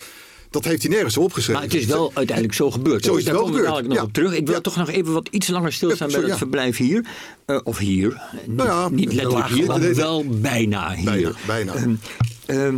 [0.49, 1.61] dat heeft hij nergens opgeschreven.
[1.61, 3.03] Maar het is wel uiteindelijk zo gebeurd.
[3.05, 4.03] Zo is het Daar wel komen we dadelijk nog ja.
[4.03, 4.33] op terug.
[4.33, 4.61] Ik wil Ja.
[4.61, 7.05] toch nog even wat iets langer stilstaan Ja, bij het verblijf hier.
[7.45, 8.21] Eh, of hier.
[8.45, 11.05] Niet, Nou niet letterlijk hier, maar wel bijna hier.
[11.05, 11.73] Bijna, bijna.
[11.73, 11.93] Ehm,
[12.45, 12.77] ehm,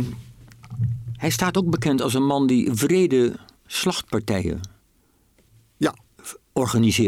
[1.16, 3.32] hij staat ook bekend als een man die vrede
[3.72, 4.60] slachtpartijen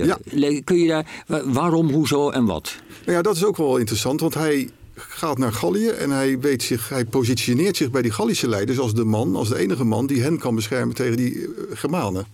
[0.06, 0.18] Ja.
[0.24, 2.76] Le- Kun je daar, wa- waarom, hoezo en wat?
[3.00, 6.62] Nou ja, dat is ook wel interessant, want hij gaat naar Gallië en hij, weet
[6.62, 10.06] zich, hij positioneert zich bij die Gallische leiders als de man, als de enige man
[10.06, 12.26] die hen kan beschermen tegen die eh, Germanen.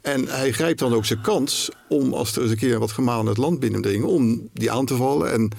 [0.00, 3.26] En hij grijpt dan ook zijn kans om, als er eens een keer wat Germanen
[3.26, 5.32] het land binnendringen, om die aan te vallen.
[5.32, 5.50] En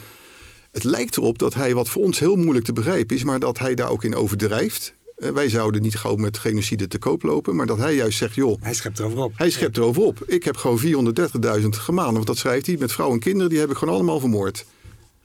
[0.72, 3.60] het lijkt erop dat hij, wat voor ons heel moeilijk te begrijpen is, maar dat
[3.60, 4.94] hij daar ook in overdrijft.
[5.16, 8.36] Eh, Wij zouden niet gauw met genocide te koop lopen, maar dat hij juist zegt,
[8.36, 9.32] joh, Hij schept erover op.
[9.36, 10.24] hij schept erover op.
[10.28, 13.70] Ik heb gewoon 430.000 Germanen, want dat schrijft hij, met vrouwen en kinderen, die heb
[13.72, 14.66] ik gewoon allemaal vermoord.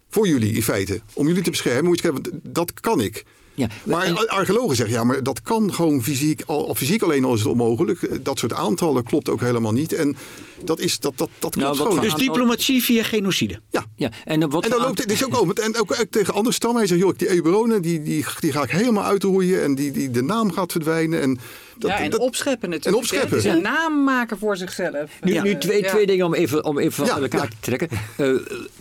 [0.09, 1.01] Voor jullie in feite.
[1.13, 3.25] Om jullie te beschermen moet je dat kan ik.
[3.55, 7.33] Ja, Maar en- archeologen zeggen, ja, maar dat kan gewoon fysiek, al, fysiek alleen al
[7.35, 8.25] is het onmogelijk.
[8.25, 9.93] Dat soort aantallen klopt ook helemaal niet.
[9.93, 10.17] En
[10.65, 12.03] dat, is, dat, dat, dat klopt Nou, wat gewoon.
[12.03, 13.61] Dus diplomatie via genocide.
[13.71, 13.85] Ja.
[13.97, 15.59] ja, en dan wat En dan loopt aant- het is ook over.
[15.59, 16.79] En ook, ook tegen andere stammen.
[16.79, 19.63] Hij zegt, joh, die Eberonen, die, die, die ga ik helemaal uitroeien.
[19.63, 21.21] En die, die, de naam gaat verdwijnen.
[21.21, 21.39] En,
[21.81, 22.97] dat, ja, en dat- opscheppen natuurlijk.
[22.97, 23.51] En opscheppen.
[23.51, 25.11] een naam maken voor zichzelf.
[25.21, 25.43] Nu, Ja.
[25.43, 25.89] nu twee, Ja.
[25.91, 27.49] twee dingen om even, om even Ja, aan elkaar ja.
[27.49, 27.89] te trekken.
[28.17, 28.29] Eh,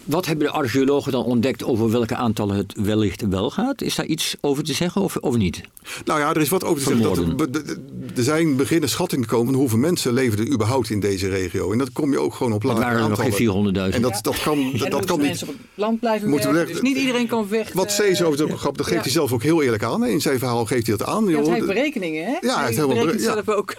[0.04, 3.82] wat hebben de archeologen dan ontdekt over welke aantallen het wellicht wel gaat?
[3.82, 5.62] Is daar iets over te zeggen of, of niet?
[6.06, 7.38] Nou ja, er is wat over te zeggen.
[7.38, 7.78] Dat er,
[8.16, 11.72] er zijn beginnen schattingen te komen van hoeveel mensen leven er überhaupt in deze regio.
[11.72, 13.96] En dat kom je ook gewoon op lage waren er nog geen 400.000.
[13.96, 15.28] En dat, dat kan, En dat, dat kan niet.
[15.28, 16.76] mensen op het land blijven Moeten werken.
[16.76, 17.76] we- Dus niet iedereen kan vechten.
[17.78, 19.04] Wat Caesar over het grap, dat geeft Ja.
[19.04, 20.02] hij zelf ook heel eerlijk aan.
[20.02, 20.10] hè.
[20.10, 21.26] In zijn verhaal geeft hij dat aan.
[21.26, 21.44] Ja, joh.
[21.46, 22.32] hij heeft berekeningen, hè?
[22.54, 23.44] hij heeft helemaal berekent bere- ja.
[23.44, 23.76] zelf ook.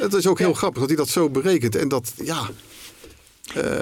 [0.00, 1.76] Het is ook heel grappig dat hij dat zo berekent.
[1.76, 2.48] En dat, ja.
[3.54, 3.80] eh,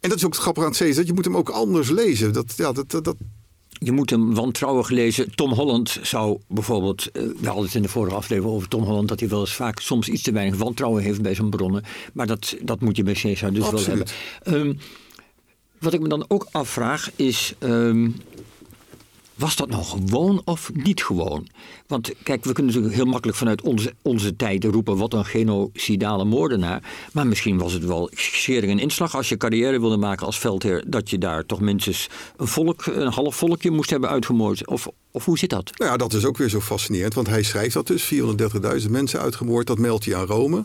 [0.00, 0.96] en dat is ook het grappige aan het Caesar.
[0.96, 2.32] dat Je moet hem ook anders lezen.
[2.32, 3.16] Dat, ja, dat, dat, dat,
[3.68, 5.34] Je moet hem wantrouwig lezen.
[5.34, 9.08] Tom Holland zou bijvoorbeeld, eh, we hadden het in de vorige aflevering over Tom Holland,
[9.08, 11.84] dat hij wel eens vaak soms iets te weinig wantrouwen heeft bij zijn bronnen.
[12.12, 13.86] Maar dat, dat moet je bij Caesar dus Absoluut.
[13.86, 13.96] wel
[14.54, 14.70] hebben.
[14.70, 14.74] Ehm,
[15.80, 18.10] wat ik me dan ook afvraag is, ehm,
[19.40, 21.48] was dat nou gewoon of niet gewoon?
[21.86, 26.24] Want kijk, we kunnen natuurlijk heel makkelijk vanuit onze, onze tijd roepen wat een genocidale
[26.24, 26.82] moordenaar.
[27.12, 30.84] Maar misschien was het wel schering en inslag als je carrière wilde maken als veldheer.
[30.86, 34.66] Dat je daar toch minstens een, volk, een half volkje moest hebben uitgemoord.
[34.66, 35.70] Of, of hoe zit dat?
[35.78, 37.14] nou ja, dat is ook weer zo fascinerend.
[37.14, 38.12] Want hij schrijft dat dus.
[38.14, 39.66] 430.000 mensen uitgemoord.
[39.66, 40.64] Dat meldt hij aan Rome.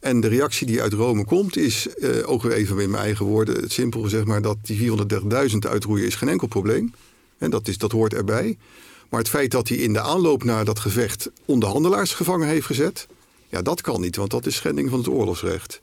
[0.00, 3.26] En de reactie die uit Rome komt is, eh, ook weer even in mijn eigen
[3.26, 6.92] woorden, het simpel gezegd maar, dat die 430.000 uitroeien is geen enkel probleem.
[7.38, 8.56] En dat, is, dat hoort erbij.
[9.08, 13.06] Maar het feit dat hij in de aanloop naar dat gevecht onderhandelaars gevangen heeft gezet,
[13.48, 15.80] ja, dat kan niet, want dat is schending van het oorlogsrecht.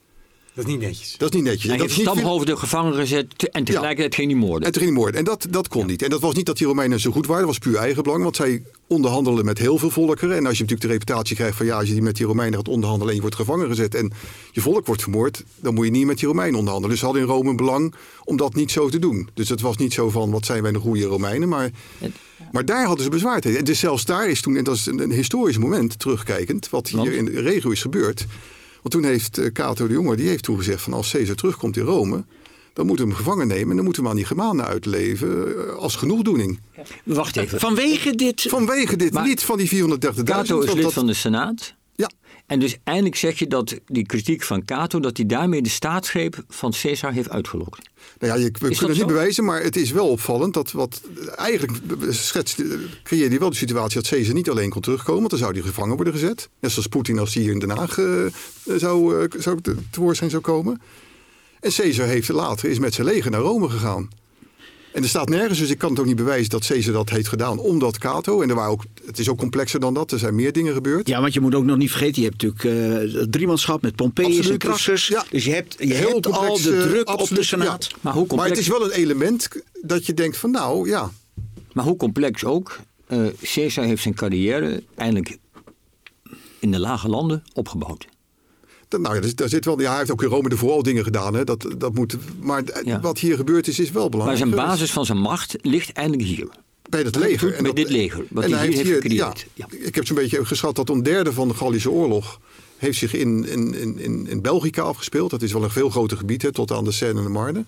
[0.55, 1.15] Dat is niet netjes.
[1.17, 1.63] Dat is niet netjes.
[1.63, 4.67] Hij En dat heeft is niet stamhoofden gevangen gezet en tegelijkertijd ging hij moorden.
[4.67, 5.19] en toen ging hij moorden.
[5.19, 6.01] En dat, dat kon niet.
[6.01, 7.45] En dat was niet dat die Romeinen zo goed waren.
[7.45, 8.23] Dat was puur eigenbelang.
[8.23, 10.37] Want zij onderhandelen met heel veel volkeren.
[10.37, 11.65] En als je natuurlijk de reputatie krijgt van...
[11.65, 13.09] ja, als je die met die Romeinen gaat onderhandelen...
[13.09, 14.11] en je wordt gevangen gezet en
[14.51, 15.43] je volk wordt vermoord...
[15.55, 16.89] dan moet je niet met die Romeinen onderhandelen.
[16.89, 19.29] Dus ze hadden in Rome een belang om dat niet zo te doen.
[19.33, 21.49] Dus het was niet zo van, wat zijn wij een goede Romeinen.
[21.49, 21.69] Maar,
[22.51, 23.59] maar daar hadden ze bezwaar tegen.
[23.59, 26.69] En dus zelfs daar is toen, en dat is een, een historisch moment terugkijkend...
[26.69, 27.13] wat hier Want?
[27.13, 28.25] in de regio is gebeurd...
[28.85, 31.83] Want toen heeft eh, Cato de Jonge, die heeft toegezegd van als Caesar terugkomt in
[31.83, 32.23] Rome,
[32.73, 35.47] dan moeten we hem gevangen nemen en dan moeten we hem aan die Germanen uitleven
[35.67, 36.59] eh, als genoegdoening.
[37.03, 37.59] Wacht even.
[37.59, 38.41] Vanwege dit...
[38.41, 40.23] Vanwege dit Maar niet van die 430.000.
[40.23, 41.73] Cato is lid dat- van de Senaat.
[42.45, 46.43] En dus eindelijk zeg je dat die kritiek van Cato, dat hij daarmee de staatsgreep
[46.47, 47.89] van Caesar heeft uitgelokt.
[48.19, 51.01] nou ja, je, we kunnen het niet bewijzen, maar het is wel opvallend dat wat
[51.35, 51.77] eigenlijk
[52.09, 52.63] schetst,
[53.03, 55.61] creëerde hij wel de situatie dat Caesar niet alleen kon terugkomen, want dan zou hij
[55.61, 56.49] gevangen worden gezet.
[56.59, 58.25] Net zoals Poetin als hij hier in Den Haag eh,
[58.75, 59.59] zou, eh, zou
[59.91, 60.81] tevoorschijn zou komen.
[61.59, 64.09] En Caesar heeft later is met zijn leger naar Rome gegaan.
[64.95, 67.27] En er staat nergens, dus ik kan het ook niet bewijzen dat Caesar dat heeft
[67.27, 68.41] gedaan omdat Cato.
[68.41, 71.07] En er waren ook, het is ook complexer dan dat, er zijn meer dingen gebeurd.
[71.07, 73.95] Ja, want je moet ook nog niet vergeten, je hebt natuurlijk eh, het driemanschap met
[73.95, 75.07] Pompeius en Absoluut, Crassus.
[75.07, 75.25] ja.
[75.29, 77.87] Dus je hebt, je Heel hebt al de eh, druk op de Senaat.
[77.91, 77.97] ja.
[78.01, 79.49] Maar hoe complex, Maar het is wel een element
[79.81, 81.11] dat je denkt van nou ja,
[81.73, 85.37] maar hoe complex ook, eh, Caesar heeft zijn carrière eindelijk
[86.59, 88.07] in de lage landen opgebouwd.
[89.01, 91.03] Dat- nou ja, daar, zit wel, ja, hij heeft ook in Rome ervoor al dingen
[91.03, 91.33] gedaan.
[91.33, 92.99] Hè, dat, dat moet, maar Ja.
[92.99, 94.39] wat hier gebeurd is, is wel Maar belangrijk.
[94.41, 94.69] zijn geweest.
[94.71, 96.47] basis van zijn macht ligt eindelijk hier.
[96.89, 97.61] bij hij leger.
[97.61, 99.45] met dit leger, wat hij hier heeft gecreëerd.
[99.53, 99.77] Ja, Ja.
[99.87, 102.39] Ik heb zo'n beetje geschat dat een derde van de Gallische oorlog
[102.77, 105.29] heeft zich in, in, in, in, in Belgica afgespeeld.
[105.29, 107.65] Dat is wel een veel groter gebied, hè, tot aan de Seine en de Marne.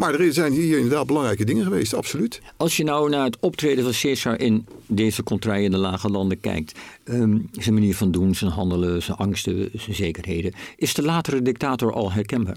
[0.00, 2.40] Maar er zijn hier inderdaad belangrijke dingen geweest, absoluut.
[2.56, 6.40] Als je nou naar het optreden van Caesar in deze contraille in de lage landen
[6.40, 11.42] kijkt, ehm, zijn manier van doen, zijn handelen, zijn angsten, zijn zekerheden, is de latere
[11.42, 12.56] dictator al herkenbaar?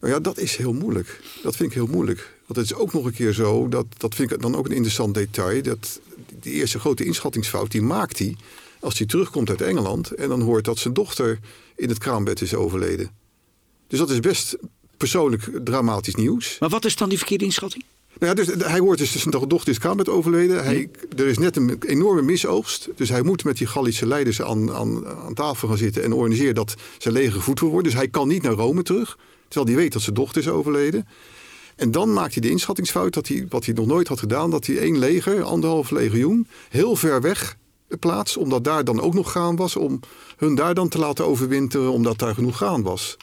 [0.00, 1.20] Nou ja, dat is heel moeilijk.
[1.42, 2.38] Dat vind ik heel moeilijk.
[2.46, 4.74] Want het is ook nog een keer zo, dat, dat vind ik dan ook een
[4.74, 5.62] interessant detail.
[5.62, 6.00] Dat
[6.40, 8.36] die eerste grote inschattingsfout, die maakt hij
[8.80, 10.10] als hij terugkomt uit Engeland.
[10.10, 11.38] En dan hoort dat zijn dochter
[11.76, 13.10] in het kraambed is overleden.
[13.86, 14.56] Dus dat is best
[15.02, 16.56] persoonlijk dramatisch nieuws.
[16.60, 17.84] Maar wat is dan die verkeerde inschatting?
[18.18, 20.64] Nou ja, dus hij hoort dus dat zijn dochter is kraambed overleden.
[20.64, 22.88] Hij, er is net een enorme misoogst.
[22.96, 26.54] Dus hij moet met die Gallische leiders aan, aan, aan tafel gaan zitten en organiseren
[26.54, 27.90] dat zijn leger gevoed wil worden.
[27.90, 29.18] Dus hij kan niet naar Rome terug.
[29.48, 31.06] Terwijl hij weet dat zijn dochter is overleden.
[31.76, 34.66] En dan maakt hij de inschattingsfout dat hij, wat hij nog nooit had gedaan, dat
[34.66, 37.56] hij één leger, anderhalf legioen, heel ver weg
[37.98, 40.00] plaatst, omdat daar dan ook nog graan was, om
[40.36, 43.16] hun daar dan te laten overwinteren, omdat daar genoeg graan was.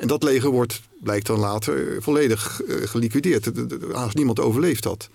[0.00, 3.44] En dat leger wordt, blijkt dan later, volledig eh, geliquideerd.
[3.44, 5.08] De- de- de- Haast niemand overleeft dat.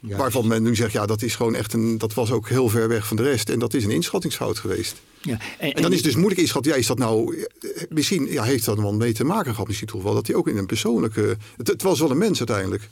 [0.00, 2.88] Waarvan men nu zegt, ja, dat is gewoon echt een, dat was ook heel ver
[2.88, 3.48] weg van de rest.
[3.48, 5.00] En dat is een inschattingsfout geweest.
[5.22, 8.42] Ja, En dan is het dus moeilijk inschatten, ja, is dat nou, eh, misschien ja,
[8.42, 10.66] heeft dat wel mee te maken gehad, misschien toch wel, dat hij ook in een
[10.66, 12.88] persoonlijke, het, het was wel een mens uiteindelijk.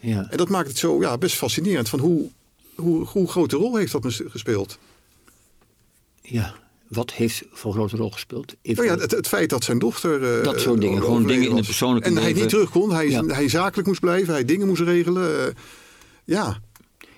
[0.00, 0.26] Ja.
[0.30, 1.88] En dat maakt het zo ja, best fascinerend.
[1.88, 2.30] Van hoe,
[2.74, 4.78] hoe, hoe grote rol heeft dat gespeeld?
[6.22, 6.54] Ja,
[6.92, 8.54] wat heeft voor grote rol gespeeld?
[8.62, 10.38] Nou ja, het, het, feit dat zijn dochter.
[10.38, 12.30] Uh, dat soort dingen, gewoon dingen in het persoonlijke en leven.
[12.30, 13.24] Hij niet terug kon, hij, ja.
[13.24, 15.30] hij zakelijk moest blijven, hij dingen moest regelen.
[15.30, 15.46] Uh,
[16.24, 16.60] ja.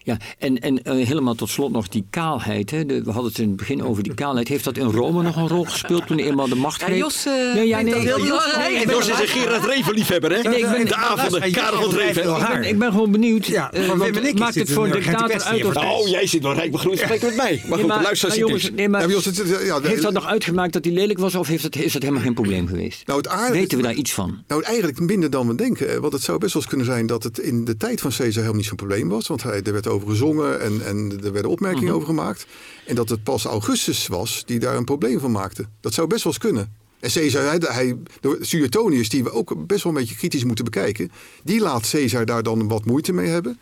[0.05, 2.71] Ja, en, en uh, helemaal tot slot nog die kaalheid.
[2.71, 2.87] Hè.
[2.87, 4.49] De, we hadden het in het begin over die kaalheid.
[4.49, 6.99] Heeft dat in Rome nog een rol gespeeld toen hij eenmaal de macht ja, greep?
[6.99, 10.33] Jos, uh, nee, ja, nee, heel Jos, nee, en Jos is een Gerard Reven liefhebber,
[10.33, 10.43] hè?
[10.49, 12.37] Nee, ik ben, de avonden, Karel van Reven.
[12.37, 13.47] Ik ben, ik ben gewoon benieuwd.
[13.47, 15.65] Ja, uh, ik maakt het voor een dictator uit?
[15.65, 17.63] Of oh, jij zit wel rijk begroeid, spreek met mij.
[17.69, 21.35] Maar goed, luister nee, maar, het, ja, heeft dat nog uitgemaakt dat hij lelijk was
[21.35, 23.07] of heeft het, is dat helemaal geen probleem geweest?
[23.07, 24.43] Nou, het Weten we daar iets van?
[24.47, 26.01] Nou, eigenlijk minder dan we denken.
[26.01, 28.33] Want het zou best wel eens kunnen zijn dat het in de tijd van Caesar
[28.33, 29.27] helemaal niet zo'n probleem was.
[29.27, 32.47] Want hij, er werd over gezongen en, en er werden opmerkingen over gemaakt.
[32.87, 35.67] En dat het pas Augustus was die daar een probleem van maakte.
[35.81, 36.73] Dat zou best wel eens kunnen.
[37.01, 37.97] En Caesar, hij, hij,
[38.41, 42.43] Suetonius, die we ook best wel een beetje kritisch moeten bekijken, die laat Caesar daar
[42.43, 43.59] dan wat moeite mee hebben.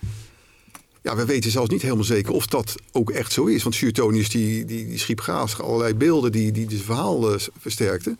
[1.02, 3.62] Ja, we weten zelfs niet helemaal zeker of dat ook echt zo is.
[3.62, 8.18] Want Suetonius die, die, die schiep gaas allerlei beelden die, die het verhaal uh, versterkten.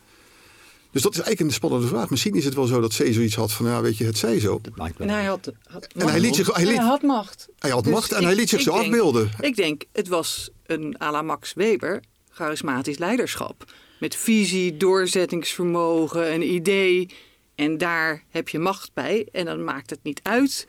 [0.92, 2.10] Dus dat is eigenlijk een spannende vraag.
[2.10, 4.40] Misschien is het wel zo dat Caesar iets had van, ja, weet je, het zij
[4.40, 4.60] zo.
[4.98, 7.48] En hij had, had en hij, liet zich, hij, liet, hij had macht.
[7.58, 9.30] Hij had dus macht en ik, hij liet zich zo denk, afbeelden.
[9.40, 13.72] Ik denk, het was een à la Max Weber charismatisch leiderschap.
[14.00, 17.08] Met visie, doorzettingsvermogen, een idee.
[17.54, 19.28] En daar heb je macht bij.
[19.32, 20.66] En dan maakt het niet uit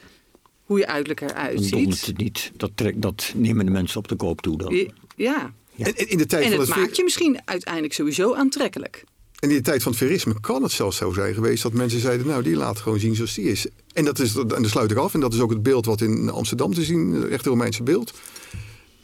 [0.63, 2.05] hoe je uiterlijk eruit ziet.
[2.05, 2.51] het niet.
[2.55, 4.75] Dat, trek, dat nemen de mensen op de koop toe dan.
[5.15, 5.53] Ja.
[5.75, 5.85] Ja.
[5.85, 9.03] En, in de tijd en van het het maakt je misschien uiteindelijk sowieso aantrekkelijk.
[9.43, 11.99] En in de tijd van het verisme kan het zelfs zo zijn geweest dat mensen
[11.99, 13.67] zeiden, nou die laat gewoon zien zoals die is.
[13.93, 16.01] En dat is, en daar sluit ik af, en dat is ook het beeld wat
[16.01, 18.13] in Amsterdam te zien, het echte Romeinse beeld.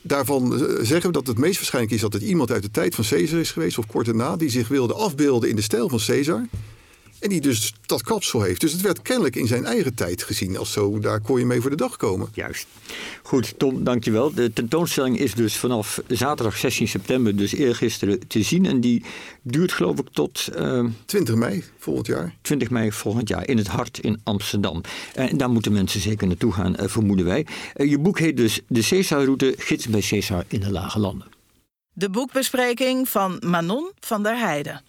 [0.02, 3.06] Daarvan zeggen we dat het meest waarschijnlijk is dat het iemand uit de tijd van
[3.10, 6.46] Caesar is geweest, of kort daarna, die zich wilde afbeelden in de stijl van Caesar.
[7.20, 8.62] En die dus dat kapsel heeft.
[8.62, 11.00] Dus het werd kennelijk in zijn eigen tijd gezien als zo.
[11.00, 12.28] Daar kon je mee voor de dag komen.
[12.34, 12.68] Juist.
[13.24, 14.34] Goed, Tom, dankjewel.
[14.34, 18.66] De tentoonstelling is dus vanaf zaterdag 16 september, dus eergisteren, te zien.
[18.66, 19.04] En die
[19.42, 20.50] duurt geloof ik tot...
[20.58, 22.36] Uh, 20 mei volgend jaar.
[22.42, 24.82] 20 mei volgend jaar in het Hart in Amsterdam.
[25.14, 27.46] En daar moeten mensen zeker naartoe gaan, uh, vermoeden wij.
[27.76, 31.28] Uh, je boek heet dus De Caesarroute, gids bij Caesar in de Lage Landen.
[31.94, 34.82] De boekbespreking van Manon van der Heijden.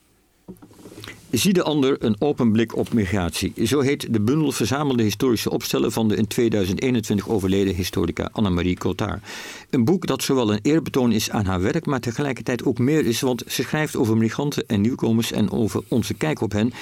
[1.30, 3.66] Zie de ander een open blik op migratie.
[3.66, 9.22] Zo heet de bundel verzamelde historische opstellen van de in 2021 overleden historica Annemarie Cotard.
[9.70, 13.20] Een boek dat zowel een eerbetoon is aan haar werk, maar tegelijkertijd ook meer is,
[13.20, 16.72] want ze schrijft over migranten en nieuwkomers en over onze kijk op hen.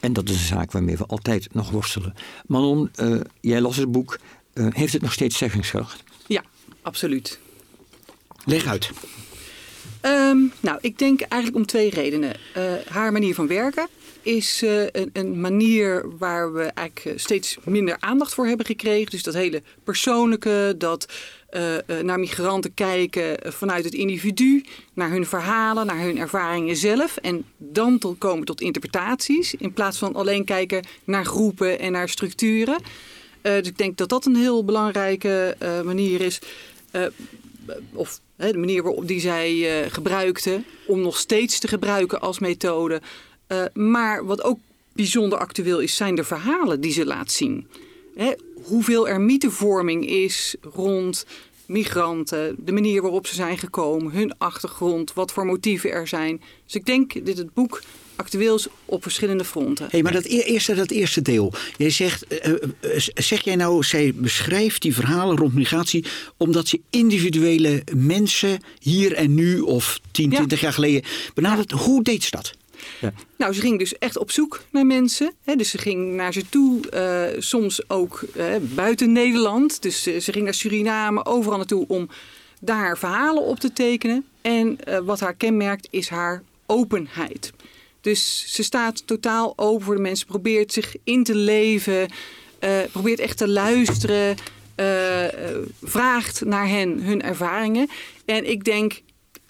[0.00, 2.14] En dat is een zaak waarmee we altijd nog worstelen.
[2.46, 4.18] Manon, uh, jij las het boek.
[4.54, 6.04] Uh, heeft het nog steeds zeggingskracht?
[6.26, 6.42] Ja,
[6.82, 7.38] absoluut.
[8.44, 8.90] Leg uit.
[10.02, 12.36] Um, nou, ik denk eigenlijk om twee redenen.
[12.56, 13.88] Uh, haar manier van werken
[14.22, 19.10] is uh, een, een, manier waar we eigenlijk steeds minder aandacht voor hebben gekregen.
[19.10, 21.12] Dus dat hele persoonlijke, dat
[22.02, 27.16] naar migranten kijken vanuit het individu, naar hun verhalen, naar hun ervaringen zelf.
[27.16, 32.08] En dan tot komen tot interpretaties, in plaats van alleen kijken naar groepen en naar
[32.08, 32.82] structuren.
[33.42, 36.38] dus ik denk dat dat een heel belangrijke manier is.
[37.92, 43.00] of de manier waarop die zij uh, gebruikte, om nog steeds te gebruiken als methode.
[43.48, 44.58] Uh, maar wat ook
[44.92, 47.66] bijzonder actueel is, zijn de verhalen die ze laat zien.
[48.62, 51.26] Hoeveel er mythevorming is rond
[51.66, 56.42] migranten, de manier waarop ze zijn gekomen, hun achtergrond, wat voor motieven er zijn.
[56.64, 57.82] Dus ik denk dat het boek
[58.20, 59.86] actueel is op verschillende fronten.
[59.90, 61.52] Hey, maar dat eerste, dat eerste deel.
[61.76, 62.54] Jij zegt, uh,
[63.14, 66.04] zeg jij nou, zij beschrijft die verhalen rond migratie
[66.36, 70.36] omdat ze individuele mensen hier en nu of 10, ja.
[70.36, 71.02] 20 jaar geleden
[71.34, 71.70] benadert.
[71.70, 71.76] Ja.
[71.76, 72.54] Hoe deed ze dat?
[73.00, 73.12] Ja.
[73.36, 75.34] Nou, ze ging dus echt op zoek naar mensen.
[75.44, 79.82] Hè, dus ze ging naar ze toe, uh, soms ook uh, buiten Nederland.
[79.82, 82.08] Dus uh, ze ging naar Suriname, overal naartoe om
[82.60, 84.24] daar verhalen op te tekenen.
[84.40, 87.52] En wat haar kenmerkt is haar openheid.
[88.00, 92.08] Dus ze staat totaal open voor de mensen, probeert zich in te leven,
[92.92, 94.36] probeert echt te luisteren,
[95.82, 97.88] vraagt naar hen hun ervaringen.
[98.24, 99.00] En ik denk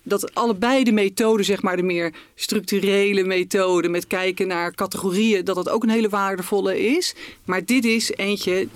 [0.02, 5.54] dat allebei de methoden, zeg maar de meer structurele methode met kijken naar categorieën, dat
[5.54, 7.14] dat ook een hele waardevolle is.
[7.44, 8.68] Maar dit is eentje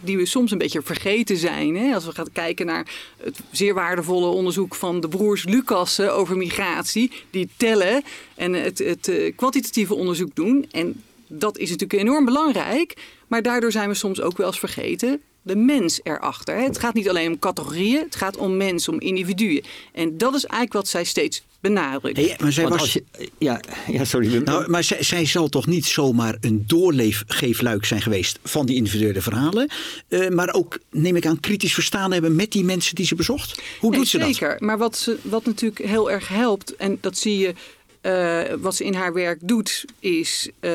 [0.00, 1.76] die we soms een beetje vergeten zijn.
[1.76, 1.94] Hè?
[1.94, 7.12] Als we gaan kijken naar het zeer waardevolle onderzoek van de broers Lucassen over migratie,
[7.30, 8.02] die tellen
[8.34, 10.66] en het, het uh, kwantitatieve onderzoek doen.
[10.70, 12.96] En dat is natuurlijk enorm belangrijk,
[13.26, 16.56] maar daardoor zijn we soms ook wel eens vergeten de mens erachter.
[16.56, 19.64] Het gaat niet alleen om categorieën, het gaat om mensen, om individuen.
[19.92, 22.16] En dat is eigenlijk wat zij steeds benadrukt.
[22.16, 23.04] Hey, maar zij Want was, je,
[23.38, 24.36] ja, ja, sorry.
[24.36, 29.20] Nou, maar zij, zij zal toch niet zomaar een doorleefgeefluik zijn geweest van die individuele
[29.20, 29.68] verhalen.
[30.08, 33.62] eh, maar ook, neem ik aan, kritisch verstaan hebben met die mensen die ze bezocht.
[33.80, 34.26] Hoe Nee, doet ze dat?
[34.26, 34.56] zeker.
[34.58, 37.54] Maar wat, ze, wat natuurlijk heel erg helpt, en dat zie je.
[38.00, 40.70] eh, wat ze in haar werk doet, is eh,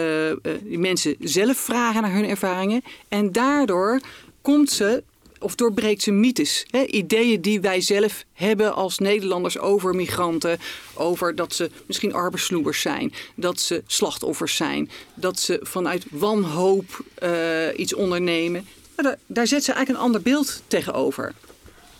[0.63, 2.81] die mensen zelf vragen naar hun ervaringen.
[3.07, 3.99] En daardoor
[4.41, 5.03] komt ze,
[5.43, 6.65] of doorbreekt ze mythes.
[6.69, 10.57] Hè, ideeën die wij zelf hebben als Nederlanders over migranten.
[10.93, 13.13] Over dat ze misschien arbeidsloebers zijn.
[13.35, 14.89] Dat ze slachtoffers zijn.
[15.13, 17.31] Dat ze vanuit wanhoop eh,
[17.75, 18.65] iets ondernemen.
[18.95, 21.33] Daar, daar zet ze eigenlijk een ander beeld tegenover.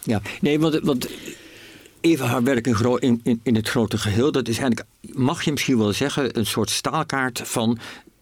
[0.03, 1.08] Ja, nee, want, want
[2.01, 5.77] even haar werk in, in, in het grote geheel, dat is eigenlijk, mag je misschien
[5.77, 7.77] wel zeggen, een soort staalkaart van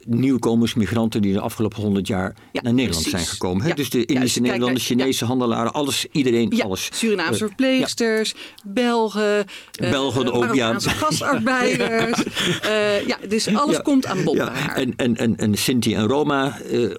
[0.05, 3.11] nieuwkomers, migranten die de afgelopen honderd jaar Ja, naar Nederland precies.
[3.11, 3.61] zijn gekomen.
[3.63, 3.67] Hè?
[3.69, 4.09] Ja, Dus de juist.
[4.11, 6.89] Indische naar- Nederlanders, Chinese handelaren, alles, iedereen, Ja, alles.
[6.93, 8.33] Surinaamse Eh, verpleegsters,
[8.65, 10.79] Belgen, eh, Belgen ook, ja.
[10.79, 12.23] Gastarbeiders.
[12.61, 13.81] Eh, ja, dus alles Ja.
[13.81, 14.75] komt aan bod ja, bij haar.
[14.75, 16.97] En, en, en, en Sinti en Roma, eh, Of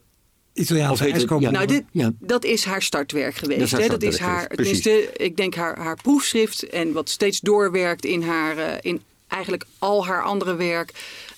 [0.55, 1.45] Italiaanse heet het- ijskomen.
[1.45, 1.51] ja.
[1.51, 2.13] nou, dit, Ja.
[2.21, 3.59] dat is haar startwerk geweest.
[3.61, 7.41] Dat is haar dat is haar, tenminste, ik denk haar, haar proefschrift en wat steeds
[7.41, 10.93] doorwerkt in haar, in eigenlijk al haar andere werk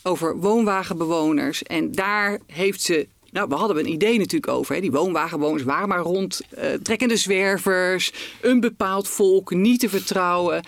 [0.06, 1.62] over woonwagenbewoners.
[1.62, 3.06] En daar heeft ze.
[3.30, 4.74] Nou, we hadden een idee natuurlijk over.
[4.74, 4.80] Hè.
[4.80, 10.64] Die woonwagenbewoners waren maar rond eh, trekkende zwervers, een bepaald volk, niet te vertrouwen.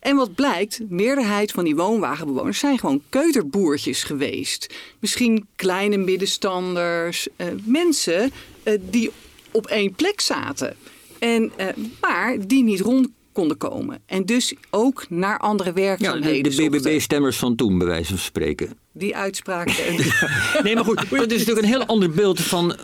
[0.00, 4.74] En wat blijkt, de meerderheid van die woonwagenbewoners zijn gewoon keuterboertjes geweest.
[4.98, 9.10] Misschien kleine middenstanders, eh, mensen eh, die
[9.50, 10.76] op één plek zaten.
[11.18, 11.52] En,
[12.00, 13.98] maar die niet rond konden komen.
[14.06, 16.68] En dus ook naar andere ja, werkzaamheden de, de.
[16.70, 18.78] BBB-stemmers van toen, bij wijze van spreken.
[18.92, 19.68] Die uitspraak.
[19.68, 19.96] en-
[20.64, 22.78] Nee, maar goed, dat is natuurlijk een heel ander beeld van, eh,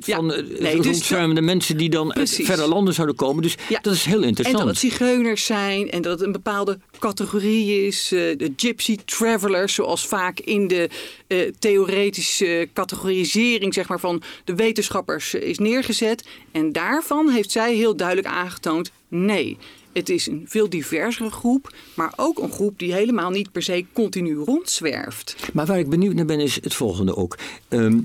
[0.00, 2.46] van eh, nee, dus mensen die dan uit Precies.
[2.46, 3.42] verre landen zouden komen.
[3.42, 4.58] Dus dat is heel En interessant.
[4.58, 8.12] dat het zigeuners zijn en dat het een bepaalde categorie is.
[8.12, 10.88] eh, de gypsy travelers, zoals vaak in de
[11.26, 16.24] eh, theoretische categorisering zeg maar, van de wetenschappers eh, is neergezet.
[16.52, 19.56] En daarvan heeft zij heel duidelijk aangetoond: nee.
[19.92, 23.84] Het is een veel diversere groep, maar ook een groep die helemaal niet per se
[23.92, 25.36] continu rondzwerft.
[25.52, 27.38] Maar waar ik benieuwd naar ben is het volgende ook.
[27.68, 28.00] Ehm,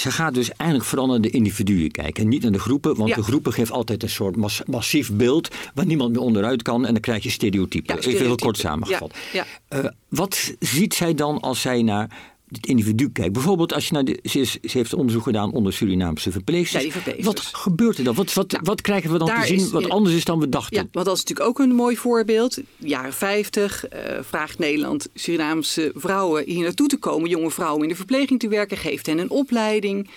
[0.00, 2.96] ze gaat dus eigenlijk vooral naar de individuen kijken en niet naar de groepen.
[2.96, 3.14] Want Ja.
[3.14, 6.86] de groepen geven altijd een soort mas- massief beeld waar niemand meer onderuit kan.
[6.86, 7.94] En dan krijg je stereotypen.
[7.94, 9.14] Ja, Even heel kort samengevat.
[9.32, 12.08] Ja, Eh, wat ziet zij dan als zij naar
[12.56, 13.32] het individu kijkt?
[13.32, 16.84] Bijvoorbeeld als je naar de, ze, is, ze heeft onderzoek gedaan onder Surinaamse verpleegsters.
[16.84, 17.34] Ja, verpleegsters.
[17.34, 18.14] Wat gebeurt er dan?
[18.14, 20.48] Wat, wat, Nou, wat krijgen we dan te zien is wat anders is dan we
[20.48, 20.76] dachten?
[20.76, 22.58] Ja, want dat is natuurlijk ook een mooi voorbeeld.
[22.76, 27.30] Jaren 50 eh, vraagt Nederland Surinaamse vrouwen hier naartoe te komen.
[27.30, 30.08] Jonge vrouwen in de verpleging te werken, geeft hen een opleiding.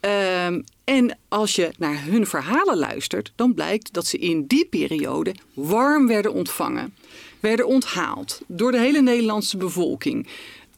[0.00, 5.34] Ehm, en als je naar hun verhalen luistert, dan blijkt dat ze in die periode
[5.54, 6.94] warm werden ontvangen.
[7.40, 10.26] Werden onthaald door de hele Nederlandse bevolking.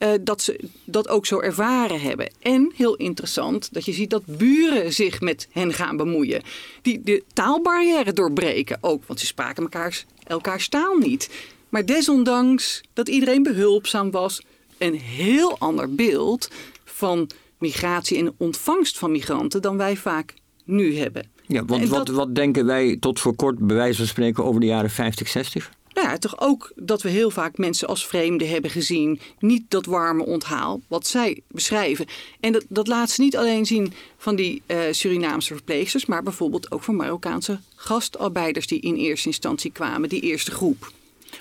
[0.01, 2.33] Eh, dat ze dat ook zo ervaren hebben.
[2.43, 6.43] En heel interessant dat je ziet dat buren zich met hen gaan bemoeien.
[6.83, 11.31] Die de taalbarrière doorbreken ook, want ze spraken elkaars, elkaars taal niet.
[11.69, 14.43] Maar desondanks dat iedereen behulpzaam was,
[14.79, 16.51] een heel ander beeld
[16.85, 20.35] van migratie en ontvangst van migranten dan wij vaak
[20.65, 21.31] nu hebben.
[21.47, 24.67] Ja, want wat, wat denken wij tot voor kort, bij wijze van spreken, over de
[24.67, 25.71] jaren 50, 60?
[26.01, 29.21] Nou ja, toch ook dat we heel vaak mensen als vreemden hebben gezien.
[29.39, 32.07] Niet dat warme onthaal, wat zij beschrijven.
[32.41, 36.71] En dat, dat laat ze niet alleen zien van die eh, Surinaamse verpleegsters, maar bijvoorbeeld
[36.71, 40.93] ook van Marokkaanse gastarbeiders die in eerste instantie kwamen, die eerste groep.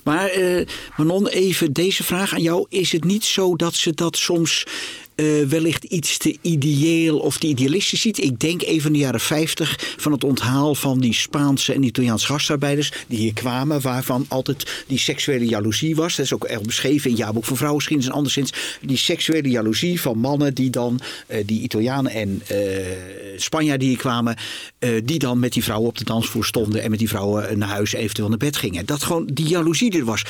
[0.03, 0.65] Maar eh,
[0.97, 2.65] Manon, even deze vraag aan jou.
[2.69, 4.65] Is het niet zo dat ze dat soms
[5.19, 8.17] eh, wellicht iets te ideeel of te idealistisch ziet?
[8.17, 12.25] Ik denk even in de jaren 50 van het onthaal van die Spaanse en Italiaanse
[12.25, 16.15] gastarbeiders die hier kwamen, waarvan altijd die seksuele jaloezie was.
[16.15, 18.53] Dat is ook erg beschreven in Jaarboek van Vrouwengeschiedenis en anderszins.
[18.82, 22.58] Die seksuele jaloezie van mannen die dan, eh, die Italianen en eh
[23.38, 24.36] Spanjaarden die hier kwamen,
[25.03, 27.93] die dan met die vrouwen op de dansvloer stonden en met die vrouwen naar huis
[27.93, 28.86] eventueel naar bed gingen.
[28.86, 30.23] Dat gewoon die jaloezie er was.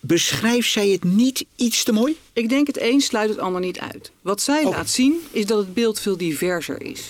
[0.00, 2.16] Beschrijft zij het niet iets te mooi?
[2.32, 4.10] Ik denk het een sluit het ander niet uit.
[4.20, 4.70] Wat zij Oh.
[4.70, 7.02] laat zien is dat het beeld veel diverser is.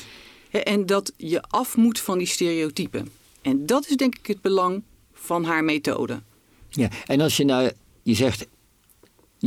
[0.51, 3.09] Hè, En dat je af moet van die stereotypen.
[3.42, 6.22] En dat is denk ik het belang van haar methode.
[6.70, 7.70] Ja, en als je nou,
[8.03, 8.46] je zegt,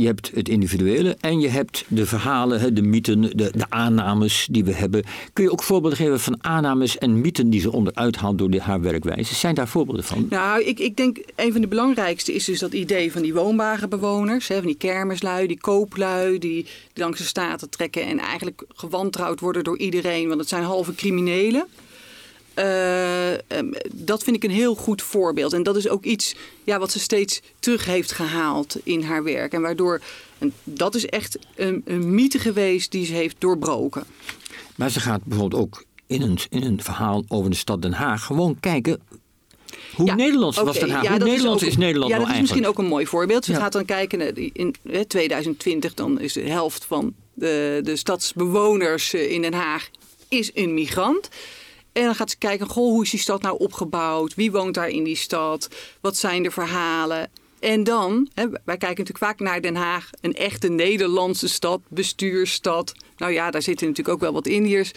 [0.00, 4.64] je hebt het individuele en je hebt de verhalen, de mythen, de, de aannames die
[4.64, 5.02] we hebben.
[5.32, 8.60] Kun je ook voorbeelden geven van aannames en mythen die ze onderuit haalt door de,
[8.60, 9.34] haar werkwijze?
[9.34, 10.26] Zijn daar voorbeelden van?
[10.30, 14.48] Nou, ik, ik denk een van de belangrijkste is dus dat idee van die woonwagenbewoners.
[14.48, 19.40] Hè, van die kermislui, die kooplui, die, die langs de staten trekken en eigenlijk gewantrouwd
[19.40, 21.66] worden door iedereen, want het zijn halve criminelen.
[22.54, 25.52] Eh, ehm, dat vind ik een heel goed voorbeeld.
[25.52, 26.34] En dat is ook iets
[26.64, 29.52] ja, wat ze steeds terug heeft gehaald in haar werk.
[29.52, 30.00] En waardoor,
[30.38, 34.04] en dat is echt een, een mythe geweest die ze heeft doorbroken.
[34.76, 38.24] Maar ze gaat bijvoorbeeld ook in een, in een verhaal over de stad Den Haag
[38.24, 39.00] gewoon kijken
[39.94, 41.02] hoe Ja, Nederlands was Den Haag.
[41.02, 42.40] ja, hoe Nederlands ook- is, Nederland Ja, nou dat is eigenlijk?
[42.40, 43.44] misschien ook een mooi voorbeeld.
[43.44, 43.58] Ze Ja.
[43.58, 49.30] gaat dan kijken, in hè, 2020 dan is de helft van de, de stadsbewoners eh,
[49.32, 49.88] in Den Haag
[50.28, 51.28] is een migrant.
[52.00, 54.34] En dan gaat ze kijken, goh, hoe is die stad nou opgebouwd?
[54.34, 55.68] Wie woont daar in die stad?
[56.00, 57.30] Wat zijn de verhalen?
[57.58, 62.92] En dan, hè, wij kijken natuurlijk vaak naar Den Haag, een echte Nederlandse stad, bestuursstad.
[63.16, 64.92] Nou ja, daar zitten natuurlijk ook wel wat Indiërs.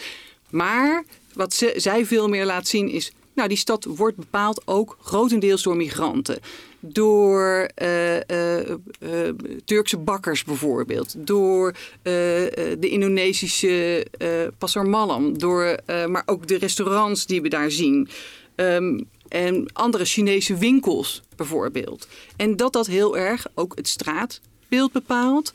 [0.50, 5.62] Maar wat zij veel meer laat zien is, nou die stad wordt bepaald ook grotendeels
[5.62, 6.38] door migranten.
[6.80, 8.78] Door eh, eh, eh,
[9.64, 11.14] Turkse bakkers bijvoorbeeld.
[11.18, 14.06] Door de Indonesische
[14.58, 15.38] Pasar Malam.
[15.38, 18.08] Door, maar ook de restaurants die we daar zien.
[18.54, 22.08] Ehm, en andere Chinese winkels bijvoorbeeld.
[22.36, 25.52] En dat dat heel erg ook het straatbeeld bepaalt.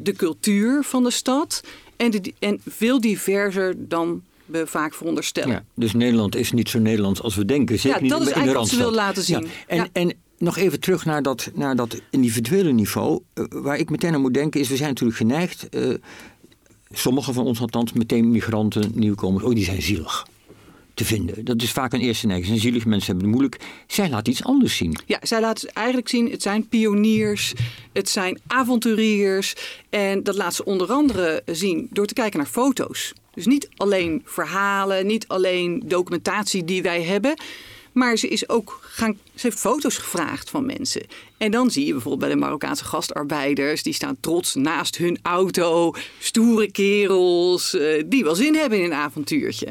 [0.00, 1.62] de cultuur van de stad.
[1.96, 5.50] En, en veel diverser dan we vaak veronderstellen.
[5.50, 7.78] Ja, dus Nederland is niet zo Nederlands als we denken.
[7.78, 9.40] Zeker Ja, niet dat is in eigenlijk wat ze wil laten zien.
[9.42, 9.48] Ja.
[9.66, 9.88] En, Ja.
[9.92, 13.20] en nog even terug naar dat, naar dat individuele niveau.
[13.34, 15.68] Eh, waar ik meteen aan moet denken is, we zijn natuurlijk geneigd...
[15.68, 15.88] eh,
[16.90, 19.44] sommigen van ons althans, meteen migranten, nieuwkomers...
[19.44, 20.26] oh, die zijn zielig
[20.94, 21.44] te vinden.
[21.44, 22.48] Dat is vaak een eerste neiging.
[22.48, 23.62] Zijn zielig, mensen hebben het moeilijk.
[23.86, 24.98] Zij laat iets anders zien.
[25.06, 27.52] Ja, zij laten ze eigenlijk zien, het zijn pioniers,
[27.92, 29.54] het zijn avonturiers.
[29.90, 33.12] En dat laat ze onder andere zien door te kijken naar foto's.
[33.38, 37.34] Dus niet alleen verhalen, niet alleen documentatie die wij hebben.
[37.92, 41.02] Maar ze is ook gaan, ze heeft foto's gevraagd van mensen.
[41.36, 45.94] En dan zie je bijvoorbeeld bij de Marokkaanse gastarbeiders, die staan trots naast hun auto.
[46.18, 49.68] Stoere kerels, eh, die wel zin hebben in een avontuurtje.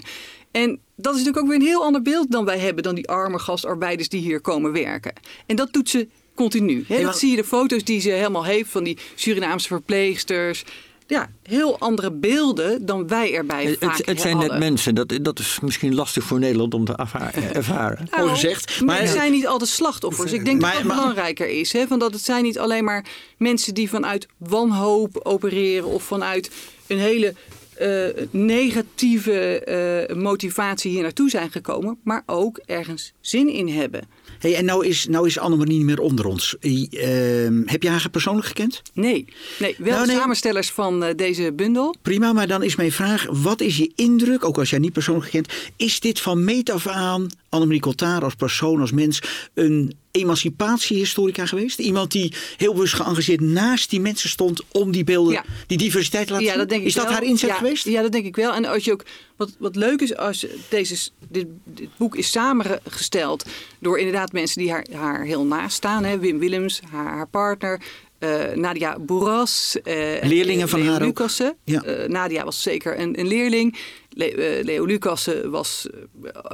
[0.52, 3.10] En dat is natuurlijk ook weer een heel ander beeld dan wij hebben, dan die
[3.10, 5.14] arme gastarbeiders die hier komen werken.
[5.46, 6.84] En dat doet ze continu.
[6.88, 7.02] Hè?
[7.02, 10.64] Dat zie je de foto's die ze helemaal heeft van die Surinaamse verpleegsters.
[11.08, 14.96] Ja, heel andere beelden dan wij erbij Het, vaak het, het zijn net mensen.
[14.96, 18.08] Dat, dat is misschien lastig voor Nederland om te erva- ervaren.
[18.12, 18.76] Gezegd.
[18.80, 20.32] Maar Maar- het zijn niet altijd slachtoffers.
[20.32, 21.74] Ik denk Maar- dat dat maar- belangrijker is.
[21.74, 21.88] Hè?
[21.88, 23.06] Van dat het zijn niet alleen maar
[23.38, 26.52] mensen die vanuit wanhoop opereren of vanuit
[26.88, 27.34] een hele
[27.74, 34.02] eh, negatieve eh, motivatie hier naartoe zijn gekomen, maar ook ergens zin in hebben.
[34.40, 36.56] Hey, en nou is, nou is Annemarie niet meer onder ons.
[36.60, 38.82] Ehm, heb je haar persoonlijk gekend?
[38.94, 39.26] Nee,
[39.60, 40.16] nee wel Nou, nee.
[40.16, 41.96] samenstellers van eh, deze bundel.
[42.02, 45.26] Prima, maar dan is mijn vraag: wat is je indruk, ook als jij niet persoonlijk
[45.26, 49.20] gekend, is dit van meet af aan, Annemarie Cotard als persoon, als mens,
[49.54, 51.80] een emancipatiehistorica geweest?
[51.80, 55.44] Iemand die heel bewust geëngageerd naast die mensen stond om die beelden, Ja.
[55.68, 56.62] die diversiteit te laten Ja, zien?
[56.62, 57.14] dat denk ik is dat wel.
[57.14, 57.86] haar inzet ja, geweest?
[57.86, 58.54] Ja, dat denk ik wel.
[58.54, 59.04] En als je ook,
[59.36, 63.46] wat, wat leuk is, als deze, dit, dit boek is samengesteld
[63.80, 66.04] door inderdaad mensen die haar, haar heel naast staan.
[66.04, 66.20] Hè?
[66.20, 67.82] Wim Willems, haar, haar partner.
[68.20, 69.78] eh, Nadia Boeras.
[69.84, 71.02] eh, Leerlingen van Leo haar.
[71.02, 71.56] Lucassen.
[71.64, 71.82] Ja.
[71.84, 73.78] Eh, Nadia was zeker een, een leerling.
[74.10, 75.88] Le- Leo Lucassen was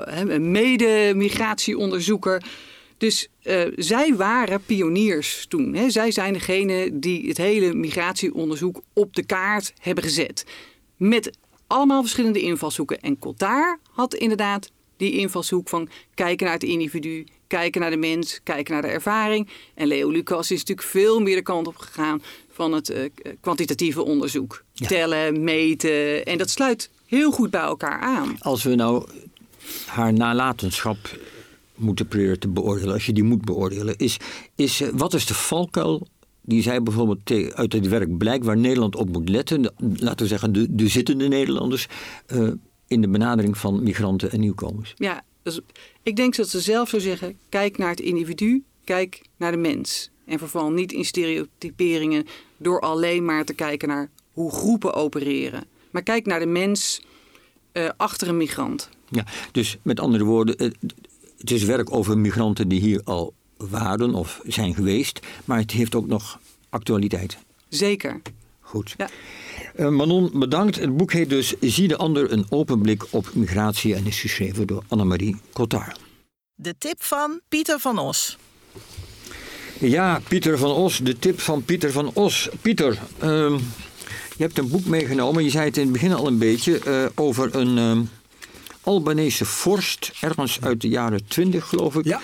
[0.05, 2.43] een mede-migratieonderzoeker.
[2.97, 3.27] Dus
[3.75, 5.73] zij waren pioniers toen.
[5.73, 5.89] Hè.
[5.89, 10.45] Zij zijn degene die het hele migratieonderzoek op de kaart hebben gezet.
[10.97, 11.37] Met
[11.73, 13.01] allemaal verschillende invalshoeken.
[13.01, 18.39] En Cotard had inderdaad die invalshoek van kijken naar het individu, kijken naar de mens,
[18.43, 19.47] kijken naar de ervaring.
[19.73, 22.21] En Leo Lucas is natuurlijk veel meer de kant op gegaan
[22.51, 23.09] van het eh,
[23.41, 24.63] kwantitatieve onderzoek.
[24.73, 26.25] Tellen, meten.
[26.25, 28.35] En dat sluit heel goed bij elkaar aan.
[28.39, 29.07] Als we nou
[29.85, 30.97] haar nalatenschap
[31.75, 34.17] moeten proberen te beoordelen, als je die moet beoordelen, is,
[34.55, 36.07] is eh, wat is de valkuil
[36.45, 40.27] die zij bijvoorbeeld uit het werk blijkt waar Nederland op moet letten, de- laten we
[40.27, 41.87] zeggen de, de zittende Nederlanders,
[42.25, 42.49] eh,
[42.87, 44.93] in de benadering van migranten en nieuwkomers?
[44.95, 45.59] Ja, dus
[46.03, 50.09] ik denk dat ze zelf zou zeggen: kijk naar het individu, kijk naar de mens.
[50.25, 52.25] En verval niet in stereotyperingen
[52.57, 55.63] door alleen maar te kijken naar hoe groepen opereren.
[55.91, 57.01] Maar kijk naar de mens
[57.71, 58.89] eh, achter een migrant.
[59.09, 60.75] Ja, dus met andere woorden, het,
[61.37, 63.33] het is werk over migranten die hier al
[63.69, 66.39] waren of zijn geweest, maar het heeft ook nog
[66.69, 67.37] actualiteit.
[67.69, 68.21] Zeker.
[68.61, 68.93] Goed.
[68.97, 69.09] Ja.
[69.75, 70.75] Eh, Manon, bedankt.
[70.75, 74.67] Het boek heet dus Zie de ander een open blik op migratie en is geschreven
[74.67, 75.99] door Annemarie Cotard.
[76.55, 78.37] De tip van Pieter van Os.
[79.79, 82.49] Ja, Pieter van Os, de tip van Pieter van Os.
[82.61, 83.53] Pieter, ehm,
[84.37, 87.05] je hebt een boek meegenomen, je zei het in het begin al een beetje, eh,
[87.15, 88.01] over een ehm,
[88.81, 92.05] Albanese vorst, ergens uit de jaren 20 geloof ik.
[92.05, 92.21] Ja.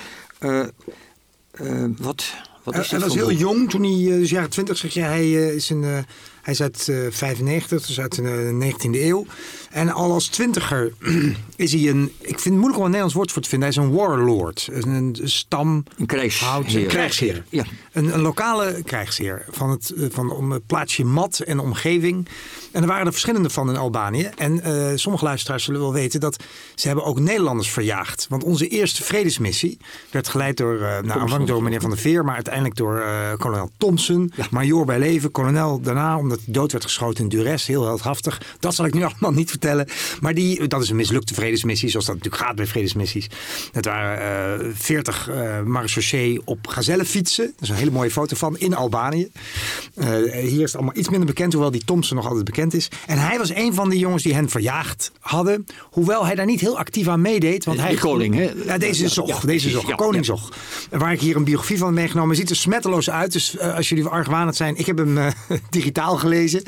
[1.59, 2.33] Eh, eh, wat,
[2.63, 5.01] wat is Hij dat was heel jong toen hij, eh, dus jaren 20 zeg je,
[5.01, 5.97] hij, eh, is, een, eh,
[6.41, 9.25] hij is uit eh, 95, dus uit de eh, 19e eeuw.
[9.69, 10.93] En al als twintiger
[11.55, 13.77] is hij een, ik vind het moeilijk om een Nederlands woord voor te vinden, hij
[13.77, 14.69] is een warlord.
[14.71, 16.81] Een, een stam, Een krijgsheer.
[16.81, 17.43] Een krijgsheer.
[17.49, 17.63] Ja.
[17.91, 22.27] Een, een lokale krijgsheer van het, eh, van om het plaatsje Mat en de omgeving.
[22.71, 24.29] En er waren er verschillende van in Albanië.
[24.35, 26.43] En eh, sommige luisteraars zullen wel weten dat
[26.75, 28.25] ze hebben ook Nederlanders verjaagd.
[28.29, 29.77] Want onze eerste vredesmissie
[30.11, 33.33] werd geleid door, eh nou, aanvankelijk door meneer Van der Veer, maar uiteindelijk door eh,
[33.37, 37.85] kolonel Thompson, major bij leven, kolonel daarna, omdat hij dood werd geschoten in Duress, heel
[37.85, 38.41] heldhaftig.
[38.59, 39.87] Dat zal ik nu allemaal niet vertellen.
[40.21, 43.27] Maar die, dat is een mislukte vredesmissie, zoals dat natuurlijk gaat bij vredesmissies.
[43.71, 44.17] Het waren
[44.59, 47.45] eh 40 eh marechaussee op gazellenfietsen.
[47.45, 49.31] Dat is een hele mooie foto van in Albanië.
[49.95, 52.87] Eh, hier is het allemaal iets minder bekend, hoewel die Thompson nog altijd bekend is.
[53.07, 55.65] En hij was een van de jongens die hen verjaagd hadden.
[55.89, 57.65] Hoewel hij daar niet heel actief aan meedeed.
[57.65, 58.51] Want De hij koning, hè?
[58.65, 59.27] Ja, deze Ja, zog.
[59.27, 60.39] ja, deze ja, koning.
[60.89, 62.35] Waar ik hier een biografie van meegenomen.
[62.35, 63.31] Ziet er smetteloos uit.
[63.31, 64.77] Dus eh, als jullie argwanend zijn.
[64.77, 65.27] Ik heb hem eh,
[65.69, 66.61] digitaal gelezen.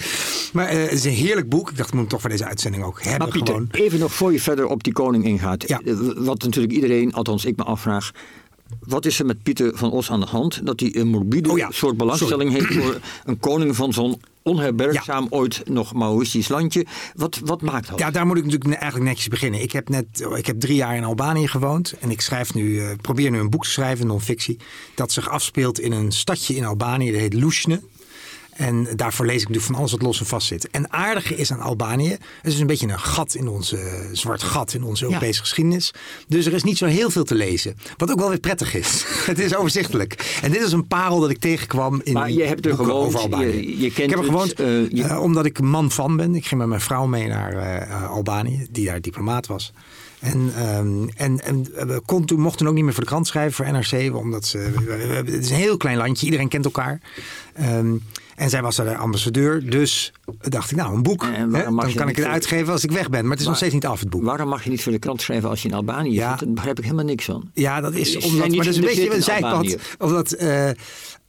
[0.54, 1.70] Maar eh, het is een heerlijk boek.
[1.70, 3.20] Ik dacht, ik moet hem toch voor deze uitzending ook hebben.
[3.20, 3.70] Maar Pieter, gewoon.
[3.72, 5.68] even nog voor je verder op die koning ingaat.
[5.68, 5.82] Ja.
[5.86, 8.12] Eh, Wat natuurlijk iedereen, althans ik me afvraag.
[8.80, 10.66] Wat is er met Pieter van Os aan de hand?
[10.66, 15.28] Dat hij een morbide Oh ja, soort belangstelling heeft voor een koning van zo'n onherbergzaam
[15.30, 16.86] ooit nog Maoïstisch landje.
[17.16, 17.99] Wat, wat maakt dat?
[17.99, 19.62] Ja, daar moet ik natuurlijk eigenlijk netjes beginnen.
[19.62, 22.89] Ik heb net, ik heb drie jaar in Albanië gewoond en ik schrijf nu, eh,
[23.02, 24.58] probeer nu een boek te schrijven, non-fictie,
[24.95, 27.82] dat zich afspeelt in een stadje in Albanië, dat heet Lusne.
[28.52, 30.70] En daarvoor lees ik natuurlijk van alles wat los en vast zit.
[30.70, 32.10] En aardige is aan Albanië,
[32.41, 35.93] het is een beetje een gat in onze, een zwart gat in onze Europese geschiedenis.
[36.28, 37.76] Dus er is niet zo heel veel te lezen.
[37.97, 39.06] Wat ook wel weer prettig is.
[39.26, 40.39] het is overzichtelijk.
[40.41, 43.08] En dit is een parel dat ik tegenkwam in Maar je hebt er boeken gewoond,
[43.08, 43.45] over Albanië.
[43.45, 46.36] je- je kent ik heb er gewoond eh, je- eh, omdat ik man van ben.
[46.36, 49.74] Ik ging met mijn vrouw mee naar eh, Albanië, die daar diplomaat was.
[50.20, 53.54] En, ehm, en, en we kon, toen mochten ook niet meer voor de krant schrijven,
[53.66, 54.16] voor NRC.
[54.16, 54.58] Omdat ze,
[55.16, 57.02] het is een heel klein landje, iedereen kent elkaar.
[57.54, 57.93] Ehm,
[58.41, 59.69] en zij was daar de ambassadeur.
[59.69, 61.25] Dus dacht ik, nou, een boek.
[61.31, 63.21] Hè, mag dan kan ik het uitgeven als ik weg ben.
[63.21, 64.23] Maar het is nog steeds niet af, het boek.
[64.23, 66.29] Waarom mag je niet voor de krant schrijven als je in Albanië Ja.
[66.29, 66.39] zit?
[66.39, 67.49] Daar begrijp ik helemaal niks van.
[67.53, 68.47] Ja, dat is omdat.
[68.47, 69.77] Maar dat is een beetje een zijpad.
[69.99, 70.69] Omdat eh,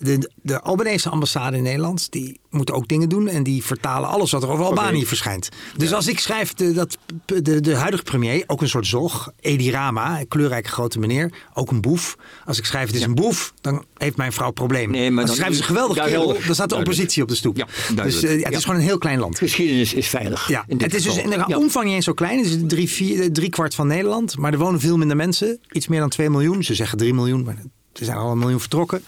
[0.03, 2.11] de, de Albanese ambassade in Nederland.
[2.11, 3.28] die moeten ook dingen doen.
[3.28, 5.48] en die vertalen alles wat er over Albanië verschijnt.
[5.76, 8.44] Dus als ik schrijf de, dat de, de huidige premier.
[8.46, 9.30] ook een soort zog.
[9.40, 11.32] Edi Rama, een kleurrijke grote meneer.
[11.55, 12.16] ook een boef.
[12.44, 13.53] Als ik schrijf het is een boef.
[13.61, 14.90] dan heeft mijn vrouw problemen.
[14.98, 16.36] Nee, maar als dan- is een geweldig kerel.
[16.46, 17.57] dan staat de oppositie op de stoep.
[17.57, 17.66] Ja,
[18.05, 19.38] dus eh, het is gewoon een heel klein land.
[19.38, 20.48] Geschiedenis is veilig.
[20.48, 22.38] Ja, het is dus in de omvang niet eens zo klein.
[22.38, 24.38] Het is drie, vier, drie kwart van Nederland.
[24.38, 25.59] Maar er wonen veel minder mensen.
[25.70, 26.64] Iets meer dan 2 miljoen.
[26.64, 27.57] Ze zeggen 3 miljoen, maar
[27.92, 29.03] er zijn al een miljoen vertrokken.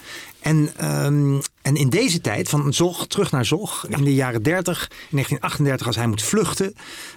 [0.45, 4.87] En, ehm, en in deze tijd, van Zog terug naar Zog, in de jaren 30,
[4.89, 6.73] in 1938, als hij moet vluchten,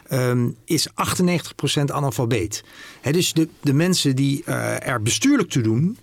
[0.07, 2.64] ehm, is 98% analfabeet.
[3.11, 5.99] Dus de, de mensen die eh, er bestuurlijk toe doen,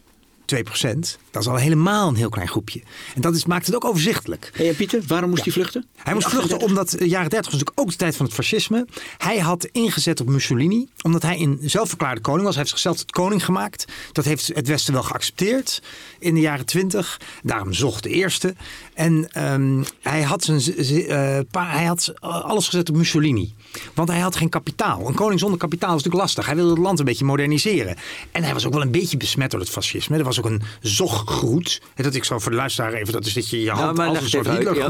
[0.55, 0.99] 2%,
[1.31, 2.81] dat is al helemaal een heel klein groepje.
[3.15, 4.51] En dat is, maakt het ook overzichtelijk.
[4.53, 5.85] Hey, Pieter, waarom moest hij vluchten?
[5.95, 8.87] Hij moest vluchten omdat de jaren 30 was natuurlijk ook de tijd van het fascisme.
[9.17, 12.55] Hij had ingezet op Mussolini, omdat hij een zelfverklaarde koning was.
[12.55, 13.85] Hij heeft zichzelf tot koning gemaakt.
[14.11, 15.81] Dat heeft het Westen wel geaccepteerd
[16.19, 17.19] in de jaren 20.
[17.43, 18.55] Daarom zocht de eerste.
[18.95, 20.59] En ehm, hij, had zijn,
[21.07, 23.53] eh, pa- hij had alles gezet op Mussolini.
[23.93, 25.07] Want hij had geen kapitaal.
[25.07, 26.45] Een koning zonder kapitaal is natuurlijk lastig.
[26.45, 27.95] Hij wilde het land een beetje moderniseren.
[28.31, 30.17] En hij was ook wel een beetje besmet door het fascisme.
[30.17, 31.81] Er was ook een zoggroet.
[31.95, 34.21] Dat ik zo voor de luisteraar even, dat is dat je je hand maar als
[34.21, 34.89] een soort ja.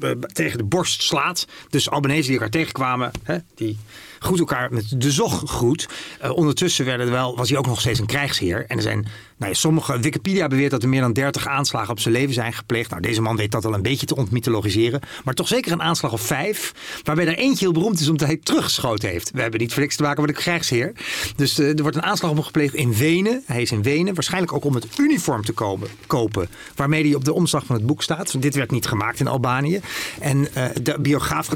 [0.00, 1.46] Eh, tegen de borst slaat.
[1.70, 3.78] Dus Albanese die elkaar tegenkwamen, hè, die
[4.26, 5.88] groet elkaar met de zoggroet.
[6.20, 8.64] Eh, ondertussen werden er wel, was hij ook nog steeds een krijgsheer.
[8.68, 9.06] En er zijn,
[9.36, 12.52] nou ja, sommige, Wikipedia beweert dat er meer dan 30 aanslagen op zijn leven zijn
[12.52, 12.90] gepleegd.
[12.90, 15.00] Nou, deze man weet dat al een beetje te ontmythologiseren.
[15.24, 16.72] Maar toch zeker een aanslag of vijf.
[17.02, 19.30] Waarbij er eentje heel beroemd is omdat hij teruggeschoten heeft.
[19.30, 20.92] We hebben niet voor niks te maken met een krijgsheer.
[21.36, 23.42] Dus eh, er wordt een aanslag op hem gepleegd in Wenen.
[23.46, 24.14] Hij is in Wenen.
[24.14, 26.48] Waarschijnlijk ook om het uniform te komen, kopen.
[26.74, 28.32] Waarmee hij op de omslag van het boek staat.
[28.32, 29.80] Want dit werd niet gemaakt in Albanië.
[30.20, 31.48] En eh, de biograaf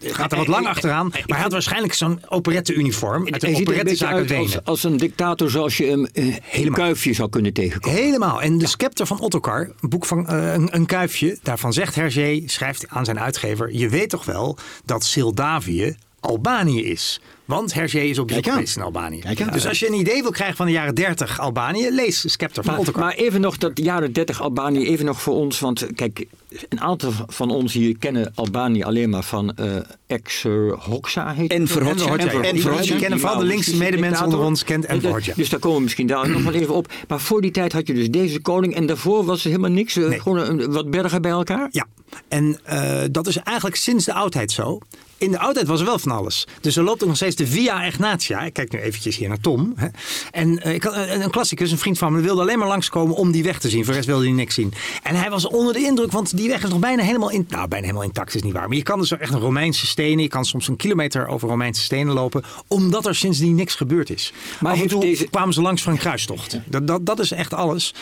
[0.00, 1.08] gaat er wat lang achteraan.
[1.08, 3.28] Maar hij had waarschijnlijk zo'n operette-uniform.
[3.32, 7.12] Uit Hij een operettezaak uit als, als een dictator zoals je hem eh, een kuifje
[7.12, 7.98] zou kunnen tegenkomen.
[7.98, 8.42] Helemaal.
[8.42, 12.42] En de scepter van Ottokar, een boek van eh, een, een kuifje, daarvan zegt Hergé,
[12.46, 17.20] schrijft aan zijn uitgever: Je weet toch wel dat Sildavië Albanië is?
[17.44, 19.22] Want Hergé is op bezoek geweest in Albanië.
[19.52, 22.74] Dus als je een idee wil krijgen van de jaren 30 Albanië, lees Scepter van
[22.76, 25.60] Maar, maar even nog dat jaren 30 Albanië, even nog voor ons.
[25.60, 26.24] Want kijk,
[26.68, 29.76] een aantal van ons hier kennen Albanië alleen maar van eh
[30.06, 31.32] Exer Hoxha.
[31.34, 31.68] Heet En?
[31.68, 32.16] Verhotja.
[32.16, 32.58] En.
[32.60, 32.96] Verhotja.
[32.98, 35.32] Kennen vooral de linkse medemensen onder ons, kent Enver Dus- Hoxha.
[35.36, 36.92] Dus daar komen we misschien daar nog wel even op.
[37.08, 39.96] Maar voor die tijd had je dus deze koning en daarvoor was er helemaal niks.
[39.96, 40.20] eh.
[40.22, 41.68] Gewoon wat bergen bij elkaar.
[41.70, 41.86] Ja,
[42.28, 44.78] en eh, dat is eigenlijk sinds de oudheid zo.
[45.18, 46.46] In de oudheid was er wel van alles.
[46.60, 48.40] Dus er loopt ook nog steeds de Via Egnatia.
[48.40, 49.72] Ik kijk nu eventjes hier naar Tom.
[49.76, 49.86] Hè.
[50.30, 53.16] En eh, ik had, een, een klassicus, een vriend van me, wilde alleen maar langskomen
[53.16, 53.78] om die weg te zien.
[53.80, 54.72] Voor de rest wilde hij niks zien.
[55.02, 57.68] En hij was onder de indruk, want die weg is nog bijna helemaal, in, nou,
[57.68, 58.68] bijna helemaal intact, is niet waar.
[58.68, 61.82] Maar je kan dus echt een Romeinse stenen, je kan soms een kilometer over Romeinse
[61.82, 64.32] stenen lopen, omdat er sindsdien niks gebeurd is.
[64.60, 66.58] Maar af en toe deze- kwamen ze langs voor een kruistocht.
[66.66, 67.94] Dat, dat, dat is echt alles.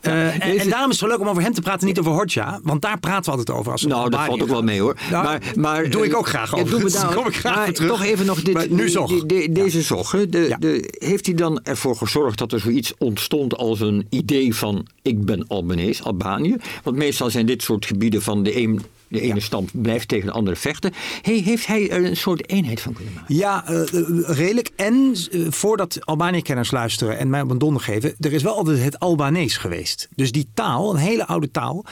[0.00, 1.98] Eh, en, deze- en daarom is het zo leuk om over hem te praten, niet
[1.98, 2.60] over Hodja.
[2.62, 3.72] Want daar praten we altijd over.
[3.72, 4.96] Als we Nou, dat valt ook wel mee hoor.
[5.10, 7.04] Nou, maar, maar, doe ik eh, ook graag ja.
[7.14, 7.90] Kom ik graag maar terug.
[7.90, 9.26] toch even nog dit, Maar nu Zog.
[9.50, 10.12] deze zog.
[10.12, 10.28] hè.
[10.28, 10.80] De, Ja.
[11.08, 15.44] heeft hij dan ervoor gezorgd dat er zoiets ontstond als een idee van ik ben
[15.48, 16.56] Albanese, Albanië?
[16.82, 18.82] Want meestal zijn dit soort gebieden van de een...
[19.08, 20.92] De ene stam blijft tegen de andere vechten.
[21.22, 23.34] Hey, heeft hij er een soort eenheid van kunnen maken?
[23.34, 24.04] Ja, eh, eh,
[24.36, 24.70] redelijk.
[24.76, 28.82] En eh, voordat Albanië-kenners luisteren en mij op een donder geven, er is wel altijd
[28.82, 30.08] het Albanees geweest.
[30.16, 31.84] Dus die taal, een hele oude taal.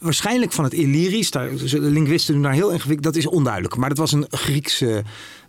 [0.00, 3.76] Waarschijnlijk van het Illyrisch, daar, de linguisten doen daar heel ingewikkeld, dat is onduidelijk.
[3.76, 5.04] Maar dat was een Griekse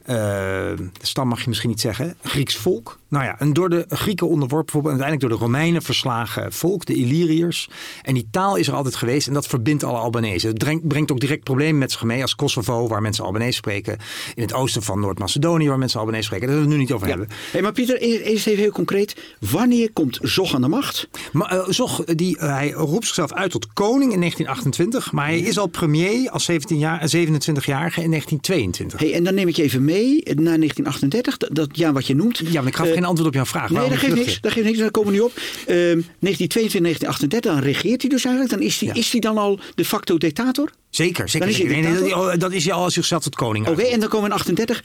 [0.06, 0.72] eh,
[1.02, 3.00] stam, mag je misschien niet zeggen, Grieks volk.
[3.12, 6.94] Nou ja, een door de Grieken onderworpen, en uiteindelijk door de Romeinen verslagen volk, de
[6.94, 7.70] Illyriërs.
[8.02, 10.48] En die taal is er altijd geweest en dat verbindt alle Albanese.
[10.48, 13.98] Het brengt, brengt ook direct problemen met zich mee als Kosovo, waar mensen Albanese spreken.
[14.36, 16.48] In het oosten van Noord-Macedonië, waar mensen Albanese spreken.
[16.48, 17.38] Daar willen we het nu niet over hebben.
[17.52, 19.16] Hey, maar Pieter, e- eerst even heel concreet.
[19.40, 21.10] Wanneer komt Zog aan de macht?
[21.32, 25.12] Maar eh, Zog, die, eh, hij roept zichzelf uit tot koning in 1928.
[25.12, 29.00] Maar hij is al premier als 17 jaar, 27-jarige in 1922.
[29.00, 32.16] Hey, en dan neem ik je even mee naar 1938, dat, dat jaar wat je
[32.16, 32.38] noemt.
[32.38, 33.70] Ja, maar ik gaf Eh, geen antwoord op jouw vraag.
[33.70, 34.42] Nee, dat geeft niks.
[34.42, 34.78] Dat geeft niks.
[34.78, 35.32] Daar komen we nu op.
[35.36, 38.54] Ehm 1922, 1938, dan regeert hij dus eigenlijk.
[38.56, 38.94] Dan is hij, Ja.
[38.94, 40.72] is hij dan al de facto dictator?
[40.90, 41.48] Zeker, zeker.
[41.48, 41.82] Dan is hij zeker.
[41.84, 42.32] Nee, nee, dictator?
[42.32, 43.68] dat, dat is hij al als zichzelf tot koning.
[43.68, 44.84] Oké, en dan komen we in 38.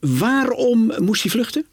[0.00, 1.66] Waarom moest hij vluchten?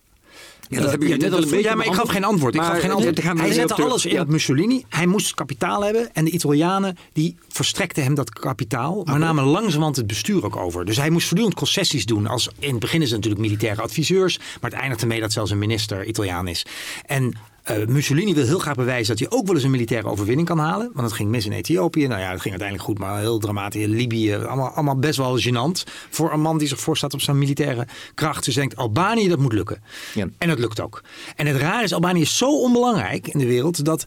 [0.70, 2.24] Ja, dat heb je Ja, net dat- al een beetje ja, maar ik gaf geen
[2.24, 2.56] antwoord.
[2.56, 3.24] Ik gaf geen eh, antwoord.
[3.40, 4.84] Hij zette alles in op Mussolini.
[4.90, 6.14] Hij moest kapitaal hebben.
[6.14, 9.04] En de Italianen die verstrekten hem dat kapitaal.
[9.04, 10.86] Maar namen langzamerhand het bestuur ook over.
[10.86, 12.28] Dus hij moest voortdurend concessies doen.
[12.28, 14.38] Als, in het begin is het natuurlijk militaire adviseurs.
[14.62, 16.66] Maar het eindigt ermee dat zelfs een minister Italiaan is.
[17.06, 17.34] En
[17.68, 20.60] eh, Mussolini wil heel graag bewijzen dat hij ook wel eens een militaire overwinning kan
[20.60, 20.90] halen.
[20.94, 22.08] Want het ging mis in Ethiopië.
[22.08, 23.86] Nou ja, het ging uiteindelijk goed, maar heel dramatisch.
[23.86, 25.84] Libië, allemaal, allemaal best wel gênant.
[26.10, 28.46] Voor een man die zich voorstaat op zijn militaire kracht.
[28.46, 29.84] Dus denkt, Albanië, dat moet lukken.
[30.14, 30.28] Ja.
[30.38, 31.04] En dat lukt ook.
[31.36, 34.06] En het raar is, Albanië is zo onbelangrijk in de wereld dat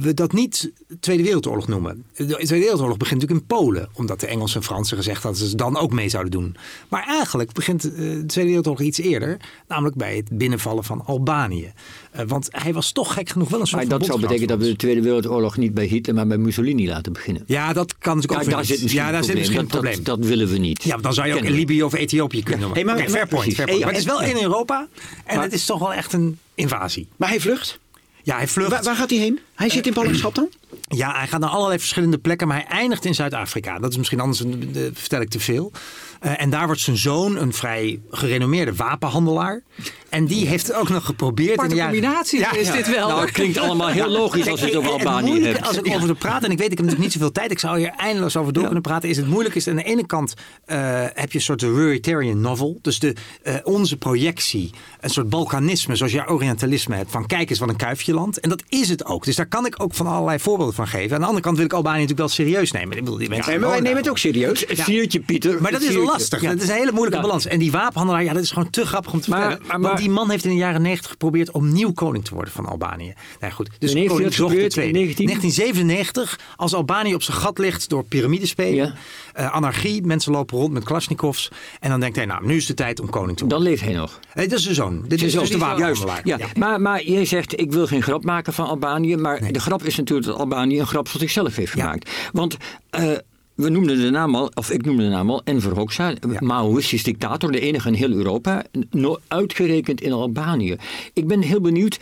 [0.00, 0.70] we dat niet
[1.00, 2.04] Tweede Wereldoorlog noemen.
[2.14, 5.50] De Tweede Wereldoorlog begint natuurlijk in Polen, omdat de Engelsen en Fransen gezegd hadden dat
[5.50, 6.56] ze dan ook mee zouden doen.
[6.88, 9.36] Maar eigenlijk begint eh, de Tweede Wereldoorlog iets eerder,
[9.68, 11.72] namelijk bij het binnenvallen van Albanië.
[12.10, 14.48] Eh, want hij was toch gek genoeg wel een soort Maar van dat zou betekenen
[14.48, 17.42] dat we de Tweede Wereldoorlog niet bij Hitler, maar bij Mussolini laten beginnen.
[17.46, 18.68] Ja, dat kan natuurlijk Ja, ook weer daar niet.
[18.70, 19.54] zit misschien ja, een daar zit probleem.
[19.54, 20.04] misschien een Dat- probleem.
[20.04, 20.82] Dat, dat willen we niet.
[20.82, 21.52] Ja, dan zou je ook in.
[21.52, 22.86] Libië of Ethiopië kunnen noemen.
[22.86, 23.28] Hey, maar- fair point.
[23.28, 23.54] precies.
[23.54, 23.82] Fair point.
[23.84, 24.88] Hey, maar het is wel in Europa
[25.24, 27.08] en Maar- het is toch wel echt een invasie.
[27.16, 27.78] Maar hij vlucht.
[28.22, 28.70] Ja, hij vlucht.
[28.70, 29.38] Waar, waar gaat hij heen?
[29.54, 30.48] Hij zit in ballingschap dan?
[30.88, 33.78] Ja, hij gaat naar allerlei verschillende plekken, maar hij eindigt in Zuid-Afrika.
[33.78, 35.72] Dat is misschien anders, een- de- vertel ik te veel.
[36.20, 39.62] Eh, en daar wordt zijn zoon een vrij gerenommeerde wapenhandelaar.
[40.10, 42.72] En die heeft het ook nog geprobeerd in de combinatie Ja, is ja.
[42.72, 43.08] dit wel.
[43.08, 45.66] Nou, het klinkt allemaal heel logisch als je het over Albanië hebt.
[45.66, 47.50] Als ik over te praten, en ik weet, ik heb natuurlijk niet zoveel tijd.
[47.50, 49.08] Ik zou hier eindeloos over door kunnen praten.
[49.08, 50.34] Is het moeilijk is, aan de ene kant
[50.64, 50.78] eh,
[51.14, 52.78] heb je een soort Ruritarian novel.
[52.82, 57.10] Dus de, eh, onze projectie, een soort balkanisme, zoals je Orientalisme hebt.
[57.10, 58.40] Van kijk eens wat een kuifje land.
[58.40, 59.24] En dat is het ook.
[59.24, 61.14] Dus daar kan ik ook van allerlei voorbeelden van geven.
[61.14, 62.96] Aan de andere kant wil ik Albanië natuurlijk wel serieus nemen.
[62.96, 64.64] Ik bedoel, die mensen Nee, maar wij nemen het ook serieus.
[64.68, 65.62] Het siertje, Pieter.
[65.62, 66.40] maar dat is lastig.
[66.40, 66.50] Ja.
[66.50, 67.22] Dat is een hele moeilijke Ja.
[67.26, 67.46] balans.
[67.46, 69.58] En die wapenhandelaar, ja, dat is gewoon te grappig om te Maar-
[70.00, 73.14] die man heeft in de jaren 90 geprobeerd om nieuw koning te worden van Albanië.
[73.40, 74.34] Nou goed, dus heeft koning?
[74.34, 74.86] II.
[74.86, 75.26] In 19?
[75.26, 78.94] 1997, als Albanië op zijn gat ligt door piramidespelen, Ja.
[79.32, 81.48] eh, anarchie, mensen lopen rond met Kalashnikovs.
[81.80, 83.62] En dan denkt hij, nou, nu is de tijd om koning te worden.
[83.62, 84.20] Dan leeft hij nog.
[84.34, 85.04] Eh, dat is zijn zoon.
[85.08, 85.54] Dit is dus de Juist.
[85.54, 86.20] wapenhandelaar.
[86.24, 86.38] Ja.
[86.56, 89.16] Maar, maar jij zegt, ik wil geen grap maken van Albanië.
[89.16, 92.10] Maar de grap is natuurlijk dat Albanië een grap van zichzelf heeft gemaakt.
[92.32, 92.56] Want
[92.90, 93.12] eh,
[93.60, 96.14] we noemden de naam al, of ik noemde de naam al, Enver Hoxha.
[96.38, 98.64] Maoïstisch dictator, de enige in heel Europa.
[98.90, 100.76] no- uitgerekend in Albanië.
[101.12, 101.98] Ik ben heel benieuwd.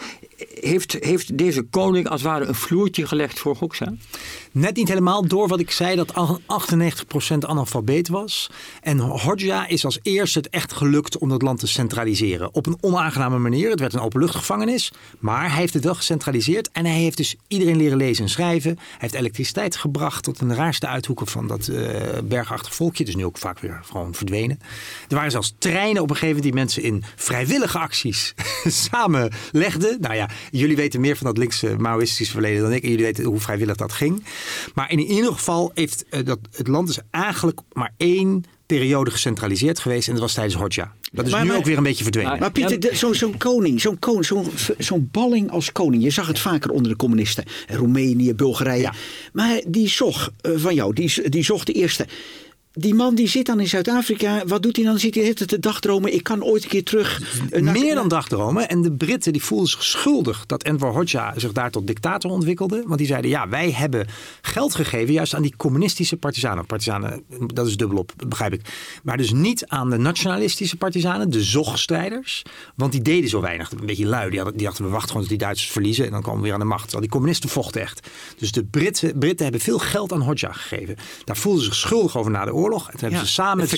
[0.61, 3.95] heeft, heeft deze koning als het ware een vloertje gelegd voor Hoxha?
[4.53, 8.51] Net niet helemaal door wat ik zei dat al 98% analfabeet was.
[8.83, 12.55] En Hodja is als eerste het echt gelukt om dat land te centraliseren.
[12.55, 13.71] Op een onaangename manier.
[13.71, 14.93] Het werd een openluchtgevangenis.
[15.19, 16.71] Maar hij heeft het wel gecentraliseerd.
[16.73, 18.77] En hij heeft dus iedereen leren lezen en schrijven.
[18.77, 21.91] Hij heeft elektriciteit gebracht tot de raarste uithoeken van dat uh,
[22.25, 23.05] bergachtig volkje.
[23.05, 24.61] Dus nu ook vaak weer gewoon verdwenen.
[25.09, 28.35] Er waren zelfs treinen op een gegeven moment die mensen in vrijwillige acties
[28.91, 30.01] samen legden.
[30.01, 32.83] Nou ja, jullie weten meer van dat linkse Maoïstische verleden dan ik.
[32.83, 34.25] En jullie weten hoe vrijwillig dat ging.
[34.75, 39.79] Maar in ieder geval heeft uh, dat, het land is eigenlijk maar één periode gecentraliseerd
[39.79, 40.07] geweest.
[40.07, 40.93] En dat was tijdens Hodja.
[41.13, 42.39] Dat is Maar- nu maar- ook weer een beetje verdwenen.
[42.39, 44.27] Maar Pieter, zo- zo'n koning, zo'n koning,
[44.79, 46.03] zo'n balling als koning.
[46.03, 47.45] Je zag het vaker onder de communisten.
[47.69, 48.81] Roemenië, Bulgarije.
[48.83, 48.93] Ja.
[49.33, 52.07] Maar die zog eh, van jou, die, die zocht de eerste.
[52.81, 54.43] Die man die zit dan in Zuid-Afrika.
[54.47, 54.99] Wat doet hij dan?
[54.99, 56.15] Zit hij de hele tijd te dagdromen.
[56.15, 57.21] Ik kan ooit een keer terug.
[57.51, 58.69] eh, naar- Meer dan dagdromen.
[58.69, 62.83] En de Britten die voelden zich schuldig dat Enver Hoxha zich daar tot dictator ontwikkelde.
[62.87, 64.07] Want die zeiden, ja, wij hebben
[64.43, 66.67] geld gegeven juist aan die communistische partisanen.
[66.67, 68.61] Partisanen, dat is dubbelop, begrijp ik.
[69.03, 72.43] Maar dus niet aan de nationalistische partisanen, de zogstrijders.
[72.75, 73.71] Want die deden zo weinig.
[73.71, 74.29] Een beetje lui.
[74.31, 76.05] Die, hadden, die dachten, we wachten gewoon tot die Duitsers verliezen.
[76.05, 76.83] En dan komen we weer aan de macht.
[76.83, 78.09] Terwijl die communisten vochten echt.
[78.39, 80.97] Dus de Britten, Britten hebben veel geld aan Hoxha gegeven.
[81.25, 82.67] Daar voelden ze zich schuldig over na de oorlog.
[82.87, 83.73] En toen hebben ze samen het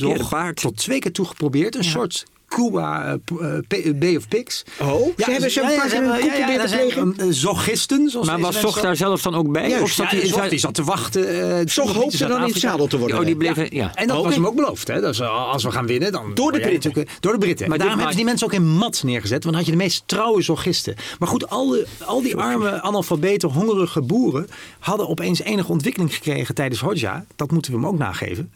[0.61, 1.77] tot twee keer toe geprobeerd.
[1.77, 3.59] Een soort Cuba eh, p- eh,
[3.93, 4.63] P- Bay of Pigs.
[4.81, 7.15] Oh, ze hebben zo'n paar keer een plegen?
[7.17, 8.09] eh, Zogisten.
[8.11, 9.69] Zoals Maar was Zog daar zelf dan ook bij?
[9.69, 11.59] Juist, of zat ja, hij Zuid- die zat te wachten.
[11.59, 13.19] eh, Zog hoopte dan in het zadel te worden.
[13.19, 13.95] Oh, die bleven, ja.
[13.95, 14.27] En dat Oké.
[14.27, 14.89] was hem ook beloofd.
[14.89, 15.01] Hè?
[15.01, 16.35] Dus eh, als we gaan winnen, dan...
[16.35, 16.93] Door de Britten.
[16.93, 17.69] eh, Door de Britten.
[17.69, 19.45] Maar daarom hebben ze die mensen ook in mat neergezet.
[19.45, 20.95] Want dan had je de meest trouwe zorgisten.
[21.19, 21.77] Maar goed, al,
[22.23, 24.47] die arme, analfabete, hongerige boeren...
[24.79, 27.25] hadden opeens enige ontwikkeling gekregen tijdens Hodja.
[27.37, 28.53] Dat moeten we hem ook nageven.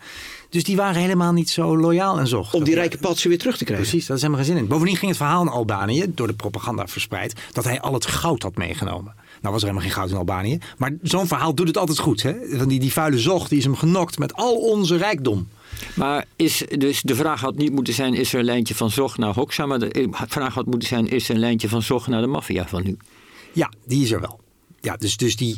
[0.55, 2.55] Dus die waren helemaal niet zo loyaal en zocht.
[2.55, 3.87] Om die rijke patsen weer terug te krijgen.
[3.87, 4.69] Precies, daar is helemaal geen zin in.
[4.69, 8.43] Bovendien ging het verhaal in Albanië, door de propaganda verspreid, dat hij al het goud
[8.43, 9.15] had meegenomen.
[9.41, 10.59] Nou was er helemaal geen goud in Albanië.
[10.79, 12.23] Maar zo'n verhaal doet het altijd goed.
[12.23, 12.67] Hè?
[12.67, 15.49] Die, die vuile zog, die is hem genokt met al onze rijkdom.
[15.95, 19.19] Maar is, dus de vraag had niet moeten zijn: is er een lijntje van Zog
[19.19, 19.67] naar Hoxha?
[19.67, 22.67] Maar de vraag had moeten zijn: is er een lijntje van Zog naar de maffia
[22.67, 22.97] van nu?
[23.53, 24.41] Ja, die is er wel.
[24.81, 25.57] Ja, dus, dus die,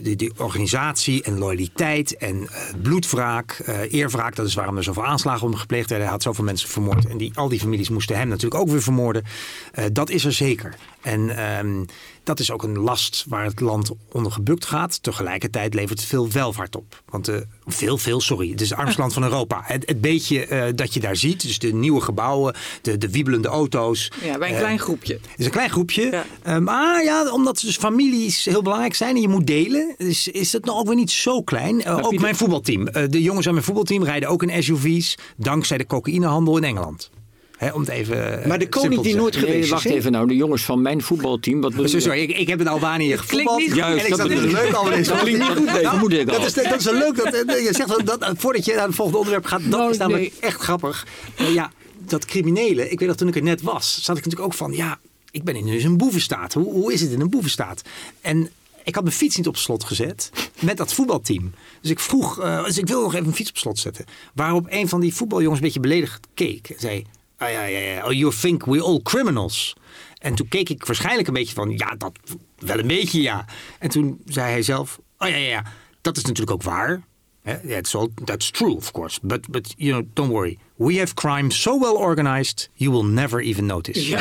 [0.00, 5.04] die, die organisatie en loyaliteit en eh, bloedwraak, eh, eerwraak, dat is waarom er zoveel
[5.04, 6.06] aanslagen hem gepleegd werden.
[6.06, 8.82] Hij had zoveel mensen vermoord en die, al die families moesten hem natuurlijk ook weer
[8.82, 9.24] vermoorden.
[9.72, 10.74] Eh, dat is er zeker.
[11.00, 11.84] En ehm,
[12.22, 15.02] dat is ook een last waar het land onder gebukt gaat.
[15.02, 17.02] Tegelijkertijd levert het veel welvaart op.
[17.08, 17.30] Want
[17.66, 18.50] veel, veel, sorry.
[18.50, 19.62] Het is het armste land van Europa.
[19.64, 24.12] Het, het beetje dat je daar ziet, dus de nieuwe gebouwen, de, de wiebelende auto's.
[24.22, 25.12] Ja, bij een klein groepje.
[25.12, 26.10] het is een klein groepje.
[26.10, 26.24] Ja.
[26.42, 30.52] Eh, maar ja, omdat dus families heel belangrijk zijn en je moet delen, is, is
[30.52, 31.82] het nog ook weer niet zo klein.
[31.82, 32.86] Eh, ook Pieter- mijn voetbalteam.
[32.86, 37.10] Eh, de jongens aan mijn voetbalteam rijden ook in SUV's, dankzij de cocaïnehandel in Engeland.
[37.56, 38.42] Hè, om het even.
[38.42, 39.70] eh, Maar de koning die nooit geweest Nee, is.
[39.70, 40.26] wacht even nou.
[40.28, 41.60] De jongens van mijn voetbalteam.
[41.60, 42.10] Wat bedoel Sorry, je?
[42.10, 43.58] sorry, ik, ik heb in Albanië gevoetbald.
[43.58, 43.74] niet.
[43.74, 44.38] Juist, en ik dat ik.
[44.52, 46.24] leuk Albanese Dat klinkt niet goed, nee, Nou.
[46.24, 47.16] Dat is, dat is leuk.
[47.16, 47.32] Dat,
[47.62, 50.22] je zegt dat, dat, voordat je naar het volgende onderwerp gaat, dat Nou, is namelijk
[50.22, 50.40] nee.
[50.40, 51.06] echt grappig.
[51.36, 52.90] Ja, dat criminele.
[52.90, 54.98] Ik weet dat toen ik er net was, zat ik natuurlijk ook van, ja,
[55.30, 56.52] ik ben in dus een boevenstaat.
[56.52, 57.82] Hoe, hoe is het in een boevenstaat?
[58.20, 58.50] En
[58.84, 60.30] ik had mijn fiets niet op slot gezet
[60.60, 61.52] met dat voetbalteam.
[61.80, 64.04] Dus ik vroeg, eh, dus ik wil nog even mijn fiets op slot zetten.
[64.34, 66.68] Waarop een van die voetbaljongens een beetje beledigd keek.
[66.68, 67.06] En zei,
[67.36, 69.76] ah, ja, ja, ja, oh, you think we all criminals.
[70.18, 72.12] En toen keek ik waarschijnlijk een beetje van, ja, dat
[72.58, 73.44] wel een beetje, ja.
[73.78, 75.64] En toen zei hij zelf, oh ja, ja, ja,
[76.00, 77.02] dat is natuurlijk ook waar.
[77.44, 79.18] Hè, That's, all, that's true, of course.
[79.22, 80.58] But, but, you know, don't worry.
[80.76, 84.16] We have crime so well organized, you will never even notice.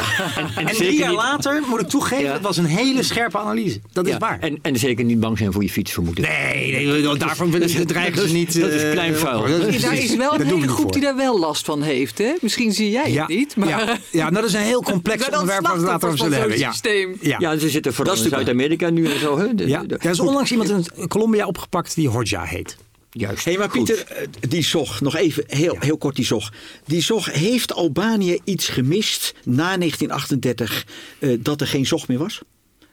[0.56, 2.34] En, drie jaar niet- later, moet ik toegeven, Ja.
[2.34, 3.80] het was een hele scherpe analyse.
[3.92, 4.40] Dat is Ja, waar.
[4.40, 6.28] En, en zeker niet bang zijn voor je fiets, vermoed ik.
[6.28, 8.60] Nee, nee, daarvan willen ze dreigen ze niet.
[8.62, 9.40] dat is eh, klein vuil.
[9.48, 12.18] dat Daar is wel een hele groep die daar wel last van heeft.
[12.18, 12.34] Hè?
[12.42, 13.56] Misschien zie jij het niet.
[13.56, 16.20] Maar ja, ja, nou, dat is een heel complex onderwerp waar we het later over
[16.20, 16.58] zullen hebben.
[16.58, 16.72] Ja.
[16.72, 17.18] systeem.
[17.22, 17.36] Ja.
[17.40, 19.38] Ja, ze zitten vooral in Zuid-Amerika nu en zo.
[19.38, 19.46] Hè?
[19.56, 22.78] Ja, er is onlangs iemand in Colombia opgepakt die Hodja heet.
[23.14, 23.46] Juist.
[23.46, 23.84] Hé, maar Goed.
[23.84, 26.54] Pieter, eh, die zog, nog even heel, heel kort die zog.
[26.86, 30.86] Die zog, heeft Albanië iets gemist na 1938
[31.20, 32.42] eh, dat er geen zog meer was?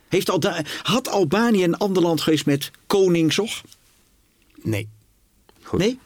[0.08, 3.62] Heeft Alda had Albanië een ander land geweest met koningzog?
[4.62, 4.88] Nee.
[5.62, 5.78] Goed.
[5.78, 5.98] Nee?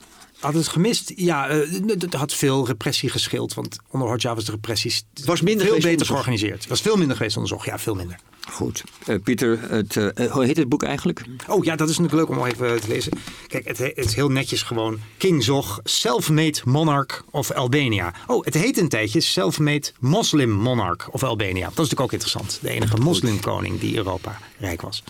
[0.45, 1.12] Had het gemist?
[1.16, 3.55] Ja, eh, het had veel repressie geschild.
[3.55, 4.92] Want onder Hodja was de repressie
[5.24, 6.09] was minder veel beter onderzocht.
[6.11, 6.61] georganiseerd.
[6.61, 7.66] Het was veel minder geweest onderzocht.
[7.66, 8.16] Ja, veel minder.
[8.51, 8.84] Goed.
[9.07, 11.24] Eh, Pieter, het, eh, hoe heet het boek eigenlijk?
[11.49, 13.12] Oh ja, dat is natuurlijk leuk om even te lezen.
[13.47, 14.99] Kijk, het, he- het is heel netjes gewoon.
[15.16, 18.14] King Zog, Self-Made Monarch of Albania.
[18.26, 21.61] Oh, het heet een tijdje Self-Made Muslim Monarch of Albania.
[21.62, 22.59] Dat is natuurlijk ook interessant.
[22.62, 25.03] De enige moslimkoning die Europa rijk was.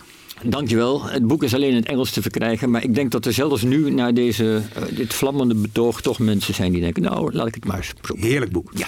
[0.43, 1.03] Dankjewel.
[1.03, 2.69] Het boek is alleen in het Engels te verkrijgen.
[2.71, 6.53] Maar ik denk dat er zelfs nu, na deze, eh, dit vlammende betoog, toch mensen
[6.53, 8.29] zijn die denken: Nou, laat ik het maar eens proberen.
[8.29, 8.71] Heerlijk boek.
[8.73, 8.87] Ja.